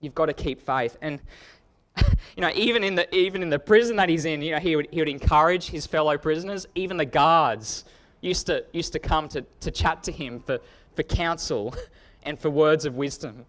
You've 0.00 0.14
got 0.14 0.26
to 0.26 0.32
keep 0.32 0.62
faith. 0.62 0.96
And 1.02 1.20
you 1.98 2.40
know, 2.40 2.50
even 2.54 2.82
in 2.82 2.94
the 2.94 3.14
even 3.14 3.42
in 3.42 3.50
the 3.50 3.58
prison 3.58 3.96
that 3.96 4.08
he's 4.08 4.24
in, 4.24 4.40
you 4.40 4.52
know, 4.52 4.58
he 4.58 4.74
would 4.74 4.88
he 4.90 5.00
would 5.00 5.08
encourage 5.10 5.66
his 5.66 5.86
fellow 5.86 6.16
prisoners, 6.16 6.66
even 6.74 6.96
the 6.96 7.04
guards 7.04 7.84
used 8.24 8.46
to, 8.46 8.64
used 8.72 8.92
to 8.92 8.98
come 8.98 9.28
to, 9.28 9.42
to 9.60 9.70
chat 9.70 10.02
to 10.04 10.12
him 10.12 10.40
for, 10.40 10.58
for 10.96 11.02
counsel 11.02 11.74
and 12.22 12.38
for 12.38 12.50
words 12.50 12.84
of 12.84 12.96
wisdom. 12.96 13.44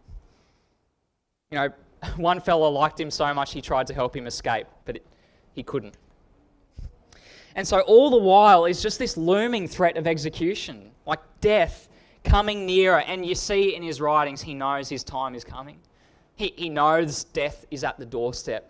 You 1.51 1.59
know, 1.59 1.69
one 2.17 2.41
fellow 2.41 2.69
liked 2.69 2.99
him 2.99 3.09
so 3.09 3.33
much 3.33 3.53
he 3.53 3.61
tried 3.61 3.87
to 3.87 3.93
help 3.93 4.15
him 4.15 4.27
escape, 4.27 4.67
but 4.85 4.97
it, 4.97 5.05
he 5.53 5.63
couldn't. 5.63 5.95
And 7.55 7.65
so, 7.65 7.79
all 7.81 8.09
the 8.09 8.17
while 8.17 8.65
is 8.65 8.81
just 8.81 8.99
this 8.99 9.15
looming 9.15 9.67
threat 9.67 9.95
of 9.95 10.07
execution, 10.07 10.91
like 11.05 11.21
death 11.39 11.87
coming 12.25 12.65
nearer. 12.65 12.99
And 12.99 13.25
you 13.25 13.33
see 13.33 13.75
in 13.75 13.81
his 13.81 14.01
writings, 14.01 14.41
he 14.41 14.53
knows 14.53 14.89
his 14.89 15.05
time 15.05 15.35
is 15.35 15.45
coming. 15.45 15.77
He, 16.35 16.53
he 16.57 16.67
knows 16.67 17.23
death 17.23 17.65
is 17.71 17.85
at 17.85 17.97
the 17.97 18.05
doorstep. 18.05 18.69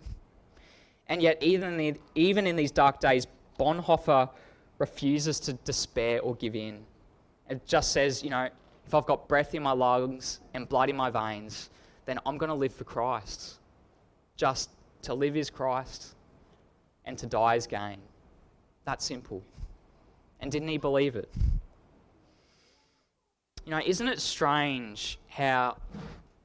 And 1.08 1.20
yet, 1.20 1.42
even 1.42 1.72
in, 1.72 1.76
the, 1.76 2.00
even 2.14 2.46
in 2.46 2.54
these 2.54 2.70
dark 2.70 3.00
days, 3.00 3.26
Bonhoeffer 3.58 4.28
refuses 4.78 5.40
to 5.40 5.52
despair 5.52 6.20
or 6.20 6.34
give 6.34 6.54
in. 6.54 6.84
It 7.48 7.66
just 7.66 7.92
says, 7.92 8.22
you 8.22 8.30
know, 8.30 8.48
if 8.86 8.94
I've 8.94 9.06
got 9.06 9.28
breath 9.28 9.54
in 9.54 9.62
my 9.62 9.72
lungs 9.72 10.40
and 10.54 10.68
blood 10.68 10.90
in 10.90 10.96
my 10.96 11.10
veins, 11.10 11.70
then 12.04 12.18
I'm 12.24 12.38
going 12.38 12.48
to 12.48 12.54
live 12.54 12.72
for 12.72 12.84
Christ. 12.84 13.56
Just 14.36 14.70
to 15.02 15.14
live 15.14 15.36
is 15.36 15.50
Christ 15.50 16.14
and 17.04 17.16
to 17.18 17.26
die 17.26 17.54
is 17.54 17.66
gain. 17.66 17.98
That 18.84 19.02
simple. 19.02 19.42
And 20.40 20.52
didn't 20.52 20.68
he 20.68 20.78
believe 20.78 21.16
it? 21.16 21.32
You 23.64 23.70
know, 23.72 23.80
isn't 23.84 24.06
it 24.06 24.20
strange 24.20 25.18
how 25.28 25.76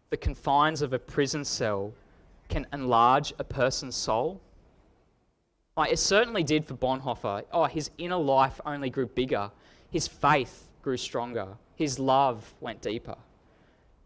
the 0.09 0.17
confines 0.17 0.81
of 0.81 0.93
a 0.93 0.99
prison 0.99 1.45
cell 1.45 1.93
can 2.49 2.65
enlarge 2.73 3.33
a 3.37 3.43
person's 3.43 3.95
soul? 3.95 4.41
Like, 5.77 5.91
it 5.93 5.99
certainly 5.99 6.43
did 6.43 6.65
for 6.65 6.75
Bonhoeffer. 6.75 7.43
Oh, 7.51 7.65
his 7.65 7.91
inner 7.97 8.17
life 8.17 8.59
only 8.65 8.89
grew 8.89 9.07
bigger, 9.07 9.51
his 9.89 10.07
faith 10.07 10.67
grew 10.81 10.97
stronger, 10.97 11.47
his 11.75 11.99
love 11.99 12.53
went 12.59 12.81
deeper. 12.81 13.15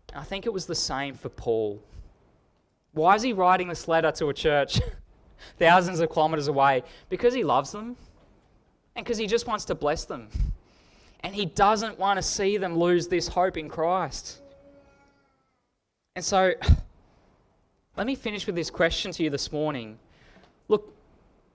And 0.10 0.20
I 0.20 0.24
think 0.24 0.46
it 0.46 0.54
was 0.54 0.66
the 0.66 0.76
same 0.76 1.16
for 1.16 1.30
Paul. 1.30 1.82
Why 2.94 3.16
is 3.16 3.22
he 3.22 3.34
writing 3.34 3.68
this 3.68 3.88
letter 3.88 4.12
to 4.14 4.30
a 4.30 4.34
church 4.34 4.80
thousands 5.60 6.00
of 6.00 6.10
kilometers 6.10 6.48
away? 6.48 6.84
Because 7.10 7.34
he 7.34 7.44
loves 7.44 7.72
them 7.72 7.98
and 8.96 9.06
because 9.06 9.18
he 9.18 9.28
just 9.28 9.48
wants 9.48 9.66
to 9.66 9.76
bless 9.76 10.06
them. 10.06 10.30
And 11.22 11.36
he 11.36 11.46
doesn't 11.46 12.00
want 12.00 12.18
to 12.18 12.24
see 12.24 12.58
them 12.58 12.78
lose 12.78 13.08
this 13.08 13.28
hope 13.28 13.58
in 13.58 13.68
Christ. 13.68 14.42
And 16.16 16.24
so, 16.24 16.54
let 17.98 18.08
me 18.08 18.16
finish 18.16 18.46
with 18.46 18.56
this 18.56 18.70
question 18.70 19.12
to 19.12 19.24
you 19.24 19.30
this 19.30 19.52
morning. 19.52 20.00
Look, 20.70 20.95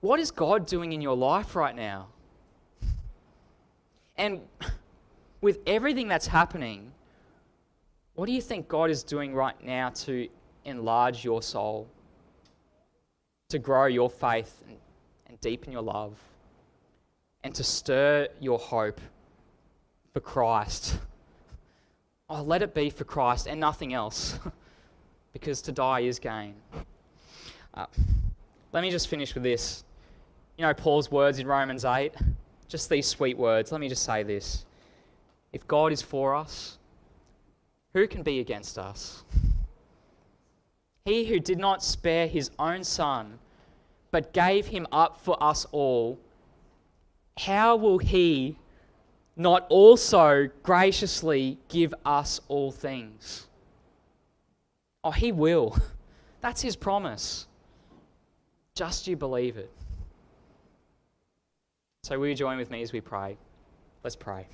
what 0.01 0.19
is 0.19 0.31
God 0.31 0.65
doing 0.65 0.91
in 0.93 1.01
your 1.01 1.15
life 1.15 1.55
right 1.55 1.75
now? 1.75 2.07
And 4.17 4.41
with 5.41 5.59
everything 5.65 6.07
that's 6.07 6.27
happening, 6.27 6.91
what 8.15 8.25
do 8.25 8.33
you 8.33 8.41
think 8.41 8.67
God 8.67 8.89
is 8.89 9.03
doing 9.03 9.33
right 9.33 9.55
now 9.63 9.89
to 9.89 10.27
enlarge 10.65 11.23
your 11.23 11.41
soul, 11.41 11.87
to 13.49 13.59
grow 13.59 13.85
your 13.85 14.09
faith 14.09 14.61
and, 14.67 14.77
and 15.27 15.39
deepen 15.39 15.71
your 15.71 15.81
love, 15.81 16.19
and 17.43 17.53
to 17.55 17.63
stir 17.63 18.27
your 18.39 18.59
hope 18.59 18.99
for 20.13 20.19
Christ? 20.19 20.97
Oh, 22.33 22.43
let 22.43 22.61
it 22.61 22.73
be 22.73 22.89
for 22.89 23.03
Christ 23.03 23.45
and 23.45 23.59
nothing 23.59 23.93
else, 23.93 24.39
because 25.33 25.61
to 25.63 25.73
die 25.73 25.99
is 25.99 26.17
gain. 26.17 26.53
Uh, 27.73 27.87
let 28.71 28.83
me 28.83 28.89
just 28.89 29.09
finish 29.09 29.33
with 29.33 29.43
this 29.43 29.83
you 30.57 30.65
know, 30.65 30.73
Paul's 30.73 31.11
words 31.11 31.39
in 31.39 31.47
Romans 31.47 31.85
8, 31.85 32.13
just 32.67 32.89
these 32.89 33.07
sweet 33.07 33.37
words. 33.37 33.71
Let 33.71 33.81
me 33.81 33.89
just 33.89 34.03
say 34.03 34.23
this. 34.23 34.65
If 35.53 35.67
God 35.67 35.91
is 35.91 36.01
for 36.01 36.35
us, 36.35 36.77
who 37.93 38.07
can 38.07 38.23
be 38.23 38.39
against 38.39 38.77
us? 38.77 39.23
He 41.03 41.25
who 41.25 41.39
did 41.39 41.57
not 41.57 41.83
spare 41.83 42.27
his 42.27 42.51
own 42.59 42.83
son, 42.83 43.39
but 44.11 44.33
gave 44.33 44.67
him 44.67 44.87
up 44.91 45.19
for 45.19 45.41
us 45.41 45.65
all, 45.71 46.19
how 47.37 47.75
will 47.75 47.97
he 47.97 48.57
not 49.35 49.65
also 49.69 50.49
graciously 50.63 51.57
give 51.69 51.93
us 52.05 52.39
all 52.47 52.71
things? 52.71 53.47
Oh, 55.03 55.11
he 55.11 55.31
will. 55.31 55.77
That's 56.41 56.61
his 56.61 56.75
promise. 56.75 57.47
Just 58.75 59.07
you 59.07 59.15
believe 59.15 59.57
it. 59.57 59.71
So, 62.03 62.17
will 62.17 62.29
you 62.29 62.35
join 62.35 62.57
with 62.57 62.71
me 62.71 62.81
as 62.81 62.91
we 62.91 62.99
pray? 62.99 63.37
Let's 64.03 64.15
pray. 64.15 64.47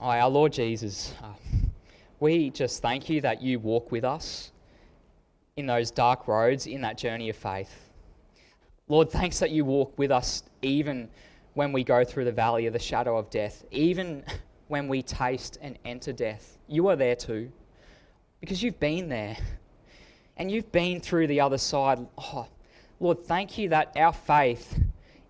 Our 0.00 0.30
Lord 0.30 0.54
Jesus, 0.54 1.12
uh, 1.22 1.26
we 2.20 2.48
just 2.48 2.80
thank 2.80 3.10
you 3.10 3.20
that 3.20 3.42
you 3.42 3.58
walk 3.58 3.92
with 3.92 4.02
us 4.02 4.50
in 5.58 5.66
those 5.66 5.90
dark 5.90 6.26
roads, 6.26 6.66
in 6.66 6.80
that 6.80 6.96
journey 6.96 7.28
of 7.28 7.36
faith. 7.36 7.90
Lord, 8.88 9.10
thanks 9.10 9.38
that 9.40 9.50
you 9.50 9.66
walk 9.66 9.98
with 9.98 10.10
us 10.10 10.42
even 10.62 11.06
when 11.52 11.70
we 11.70 11.84
go 11.84 12.02
through 12.02 12.24
the 12.24 12.32
valley 12.32 12.64
of 12.64 12.72
the 12.72 12.78
shadow 12.78 13.18
of 13.18 13.28
death, 13.28 13.62
even 13.72 14.24
when 14.68 14.88
we 14.88 15.02
taste 15.02 15.58
and 15.60 15.78
enter 15.84 16.14
death. 16.14 16.56
You 16.66 16.88
are 16.88 16.96
there 16.96 17.16
too, 17.16 17.52
because 18.40 18.62
you've 18.62 18.80
been 18.80 19.10
there 19.10 19.36
and 20.36 20.50
you've 20.50 20.70
been 20.72 21.00
through 21.00 21.26
the 21.26 21.40
other 21.40 21.58
side. 21.58 22.06
Oh, 22.18 22.46
Lord, 23.00 23.24
thank 23.24 23.58
you 23.58 23.68
that 23.70 23.92
our 23.96 24.12
faith 24.12 24.78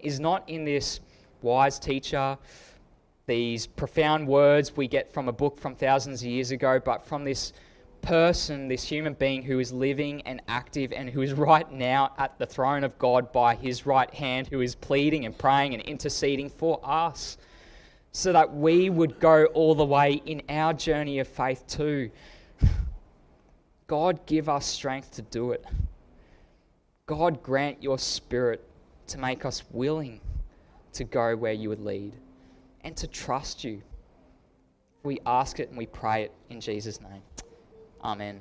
is 0.01 0.21
not 0.21 0.49
in 0.49 0.65
this 0.65 1.01
wise 1.43 1.79
teacher, 1.79 2.39
these 3.27 3.67
profound 3.67 4.27
words 4.27 4.77
we 4.77 4.87
get 4.87 5.13
from 5.13 5.29
a 5.29 5.33
book 5.33 5.59
from 5.59 5.75
thousands 5.75 6.23
of 6.23 6.29
years 6.29 6.53
ago, 6.53 6.81
but 6.85 7.05
from 7.05 7.25
this 7.25 7.53
person, 8.03 8.69
this 8.69 8.85
human 8.85 9.15
being 9.15 9.43
who 9.43 9.59
is 9.59 9.73
living 9.73 10.23
and 10.23 10.41
active 10.47 10.93
and 10.93 11.11
who 11.11 11.23
is 11.23 11.33
right 11.33 11.71
now 11.73 12.13
at 12.19 12.39
the 12.39 12.47
throne 12.47 12.85
of 12.85 12.97
God 12.99 13.33
by 13.33 13.57
his 13.57 13.85
right 13.85 14.13
hand, 14.15 14.47
who 14.47 14.61
is 14.61 14.77
pleading 14.77 15.25
and 15.25 15.37
praying 15.37 15.75
and 15.75 15.83
interceding 15.83 16.49
for 16.49 16.81
us, 16.85 17.37
so 18.13 18.33
that 18.33 18.55
we 18.55 18.91
would 18.91 19.19
go 19.19 19.47
all 19.47 19.75
the 19.75 19.85
way 19.85 20.23
in 20.25 20.41
our 20.49 20.73
journey 20.73 21.19
of 21.19 21.27
faith 21.27 21.67
too. 21.67 22.11
God, 23.87 24.25
give 24.27 24.49
us 24.49 24.67
strength 24.67 25.13
to 25.13 25.23
do 25.23 25.53
it. 25.53 25.65
God, 27.07 27.43
grant 27.43 27.83
your 27.83 27.99
spirit 27.99 28.65
to 29.09 29.19
make 29.19 29.45
us 29.45 29.63
willing 29.71 30.21
to 30.93 31.05
go 31.05 31.37
where 31.37 31.53
you 31.53 31.69
would 31.69 31.81
lead 31.81 32.15
and 32.83 32.97
to 32.97 33.07
trust 33.07 33.63
you. 33.63 33.83
We 35.05 35.21
ask 35.25 35.61
it 35.61 35.69
and 35.69 35.79
we 35.79 35.87
pray 35.87 36.25
it 36.25 36.33
in 36.51 36.61
Jesus' 36.61 37.01
name. 37.01 37.23
Amen. 38.03 38.41